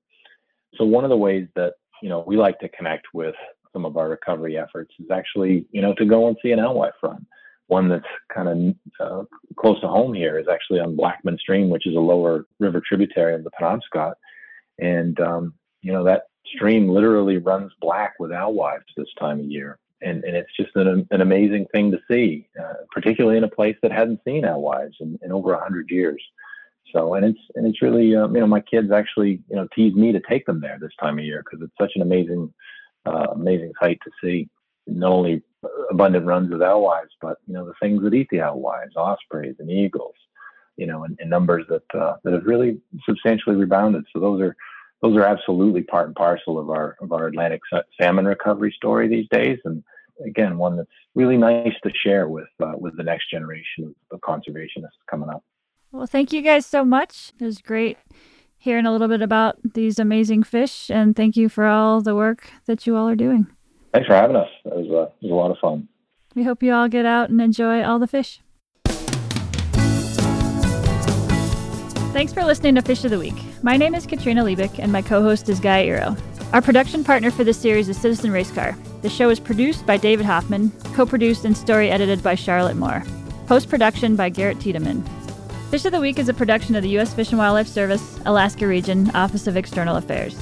So 0.76 0.84
one 0.84 1.02
of 1.02 1.10
the 1.10 1.16
ways 1.16 1.48
that 1.56 1.72
you 2.04 2.08
know 2.08 2.22
we 2.24 2.36
like 2.36 2.60
to 2.60 2.68
connect 2.68 3.06
with 3.12 3.34
some 3.72 3.84
of 3.84 3.96
our 3.96 4.08
recovery 4.08 4.58
efforts 4.58 4.92
is 4.98 5.10
actually 5.10 5.66
you 5.72 5.82
know 5.82 5.94
to 5.94 6.04
go 6.04 6.28
and 6.28 6.36
see 6.42 6.52
an 6.52 6.60
alewife 6.60 6.94
run. 7.02 7.26
One 7.68 7.88
that's 7.88 8.04
kind 8.32 8.48
of 8.48 8.74
uh, 9.00 9.24
close 9.56 9.80
to 9.80 9.88
home 9.88 10.12
here 10.12 10.38
is 10.38 10.46
actually 10.52 10.80
on 10.80 10.96
Blackman 10.96 11.38
Stream, 11.38 11.70
which 11.70 11.86
is 11.86 11.96
a 11.96 12.00
lower 12.00 12.44
river 12.58 12.82
tributary 12.86 13.34
of 13.34 13.44
the 13.44 13.50
Penobscot, 13.50 14.14
and 14.78 15.18
um, 15.20 15.54
you 15.80 15.92
know 15.92 16.04
that 16.04 16.24
stream 16.54 16.88
literally 16.88 17.38
runs 17.38 17.72
black 17.80 18.14
with 18.18 18.32
alewives 18.32 18.84
this 18.96 19.08
time 19.18 19.40
of 19.40 19.46
year 19.46 19.78
and, 20.02 20.24
and 20.24 20.36
it's 20.36 20.54
just 20.56 20.74
an, 20.74 21.06
an 21.10 21.20
amazing 21.20 21.66
thing 21.72 21.90
to 21.90 21.98
see, 22.10 22.48
uh, 22.60 22.74
particularly 22.90 23.38
in 23.38 23.44
a 23.44 23.48
place 23.48 23.76
that 23.82 23.92
hadn't 23.92 24.20
seen 24.24 24.44
alewives 24.44 24.96
in, 25.00 25.18
in 25.22 25.32
over 25.32 25.52
a 25.52 25.62
hundred 25.62 25.90
years. 25.90 26.22
So, 26.92 27.14
and 27.14 27.24
it's 27.24 27.40
and 27.54 27.66
it's 27.66 27.80
really, 27.80 28.14
uh, 28.14 28.28
you 28.28 28.40
know, 28.40 28.46
my 28.46 28.60
kids 28.60 28.90
actually, 28.90 29.40
you 29.48 29.56
know, 29.56 29.66
tease 29.74 29.94
me 29.94 30.12
to 30.12 30.20
take 30.28 30.44
them 30.44 30.60
there 30.60 30.78
this 30.80 30.92
time 31.00 31.18
of 31.18 31.24
year 31.24 31.42
because 31.44 31.64
it's 31.64 31.76
such 31.80 31.92
an 31.94 32.02
amazing, 32.02 32.52
uh, 33.06 33.26
amazing 33.32 33.72
sight 33.80 33.98
to 34.04 34.10
see. 34.22 34.48
Not 34.86 35.12
only 35.12 35.42
abundant 35.90 36.26
runs 36.26 36.52
of 36.52 36.60
alewives, 36.60 37.12
but 37.20 37.38
you 37.46 37.54
know 37.54 37.64
the 37.64 37.74
things 37.80 38.02
that 38.02 38.14
eat 38.14 38.28
the 38.30 38.40
alewives, 38.40 38.96
ospreys 38.96 39.54
and 39.60 39.70
eagles, 39.70 40.14
you 40.76 40.86
know, 40.86 41.04
in, 41.04 41.16
in 41.20 41.28
numbers 41.28 41.64
that 41.68 41.84
uh, 41.98 42.16
that 42.24 42.32
have 42.32 42.44
really 42.44 42.80
substantially 43.06 43.56
rebounded. 43.56 44.04
So 44.12 44.20
those 44.20 44.40
are 44.40 44.56
those 45.02 45.16
are 45.16 45.24
absolutely 45.24 45.82
part 45.82 46.08
and 46.08 46.16
parcel 46.16 46.58
of 46.58 46.70
our 46.70 46.96
of 47.00 47.12
our 47.12 47.28
Atlantic 47.28 47.60
salmon 48.00 48.24
recovery 48.24 48.72
story 48.76 49.08
these 49.08 49.28
days, 49.30 49.58
and 49.64 49.84
again, 50.26 50.58
one 50.58 50.76
that's 50.76 50.88
really 51.14 51.36
nice 51.36 51.74
to 51.84 51.90
share 51.94 52.28
with 52.28 52.48
uh, 52.60 52.72
with 52.76 52.96
the 52.96 53.04
next 53.04 53.30
generation 53.30 53.94
of, 54.10 54.20
conservationists 54.20 54.98
coming 55.08 55.28
up. 55.28 55.44
Well, 55.92 56.06
thank 56.06 56.32
you 56.32 56.42
guys 56.42 56.66
so 56.66 56.84
much. 56.84 57.32
It 57.38 57.44
was 57.44 57.58
great 57.58 57.98
hearing 58.62 58.86
a 58.86 58.92
little 58.92 59.08
bit 59.08 59.20
about 59.22 59.58
these 59.74 59.98
amazing 59.98 60.44
fish, 60.44 60.88
and 60.88 61.16
thank 61.16 61.36
you 61.36 61.48
for 61.48 61.66
all 61.66 62.00
the 62.00 62.14
work 62.14 62.48
that 62.66 62.86
you 62.86 62.94
all 62.94 63.08
are 63.08 63.16
doing. 63.16 63.48
Thanks 63.92 64.06
for 64.06 64.14
having 64.14 64.36
us. 64.36 64.48
It 64.64 64.72
was, 64.72 64.86
uh, 64.86 65.12
it 65.20 65.24
was 65.24 65.32
a 65.32 65.34
lot 65.34 65.50
of 65.50 65.58
fun. 65.58 65.88
We 66.36 66.44
hope 66.44 66.62
you 66.62 66.72
all 66.72 66.88
get 66.88 67.04
out 67.04 67.28
and 67.28 67.40
enjoy 67.40 67.82
all 67.82 67.98
the 67.98 68.06
fish. 68.06 68.40
Thanks 72.12 72.32
for 72.32 72.44
listening 72.44 72.76
to 72.76 72.82
Fish 72.82 73.04
of 73.04 73.10
the 73.10 73.18
Week. 73.18 73.34
My 73.62 73.76
name 73.76 73.96
is 73.96 74.06
Katrina 74.06 74.44
Liebich, 74.44 74.78
and 74.78 74.92
my 74.92 75.02
co 75.02 75.22
host 75.22 75.48
is 75.48 75.58
Guy 75.58 75.86
Eero. 75.86 76.16
Our 76.52 76.62
production 76.62 77.02
partner 77.02 77.32
for 77.32 77.42
this 77.42 77.58
series 77.58 77.88
is 77.88 78.00
Citizen 78.00 78.30
Racecar. 78.30 78.76
The 79.02 79.10
show 79.10 79.28
is 79.30 79.40
produced 79.40 79.86
by 79.86 79.96
David 79.96 80.24
Hoffman, 80.24 80.70
co 80.94 81.04
produced 81.04 81.44
and 81.44 81.56
story 81.56 81.90
edited 81.90 82.22
by 82.22 82.36
Charlotte 82.36 82.76
Moore, 82.76 83.02
post 83.48 83.68
production 83.68 84.14
by 84.14 84.28
Garrett 84.28 84.60
Tiedemann. 84.60 85.02
Fish 85.72 85.86
of 85.86 85.92
the 85.92 86.00
Week 86.00 86.18
is 86.18 86.28
a 86.28 86.34
production 86.34 86.76
of 86.76 86.82
the 86.82 86.90
U.S. 86.90 87.14
Fish 87.14 87.30
and 87.30 87.38
Wildlife 87.38 87.66
Service, 87.66 88.20
Alaska 88.26 88.66
Region, 88.66 89.10
Office 89.16 89.46
of 89.46 89.56
External 89.56 89.96
Affairs. 89.96 90.36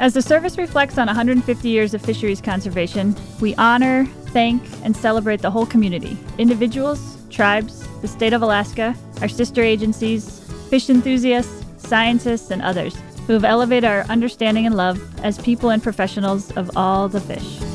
As 0.00 0.14
the 0.14 0.22
service 0.22 0.56
reflects 0.56 0.96
on 0.96 1.06
150 1.06 1.68
years 1.68 1.92
of 1.92 2.00
fisheries 2.00 2.40
conservation, 2.40 3.14
we 3.42 3.54
honor, 3.56 4.06
thank, 4.28 4.62
and 4.84 4.96
celebrate 4.96 5.42
the 5.42 5.50
whole 5.50 5.66
community 5.66 6.16
individuals, 6.38 7.18
tribes, 7.28 7.86
the 8.00 8.08
state 8.08 8.32
of 8.32 8.40
Alaska, 8.40 8.96
our 9.20 9.28
sister 9.28 9.62
agencies, 9.62 10.40
fish 10.70 10.88
enthusiasts, 10.88 11.66
scientists, 11.76 12.50
and 12.50 12.62
others 12.62 12.96
who 13.26 13.34
have 13.34 13.44
elevated 13.44 13.84
our 13.84 14.04
understanding 14.04 14.64
and 14.64 14.78
love 14.78 14.98
as 15.22 15.38
people 15.42 15.68
and 15.68 15.82
professionals 15.82 16.50
of 16.52 16.74
all 16.74 17.06
the 17.06 17.20
fish. 17.20 17.67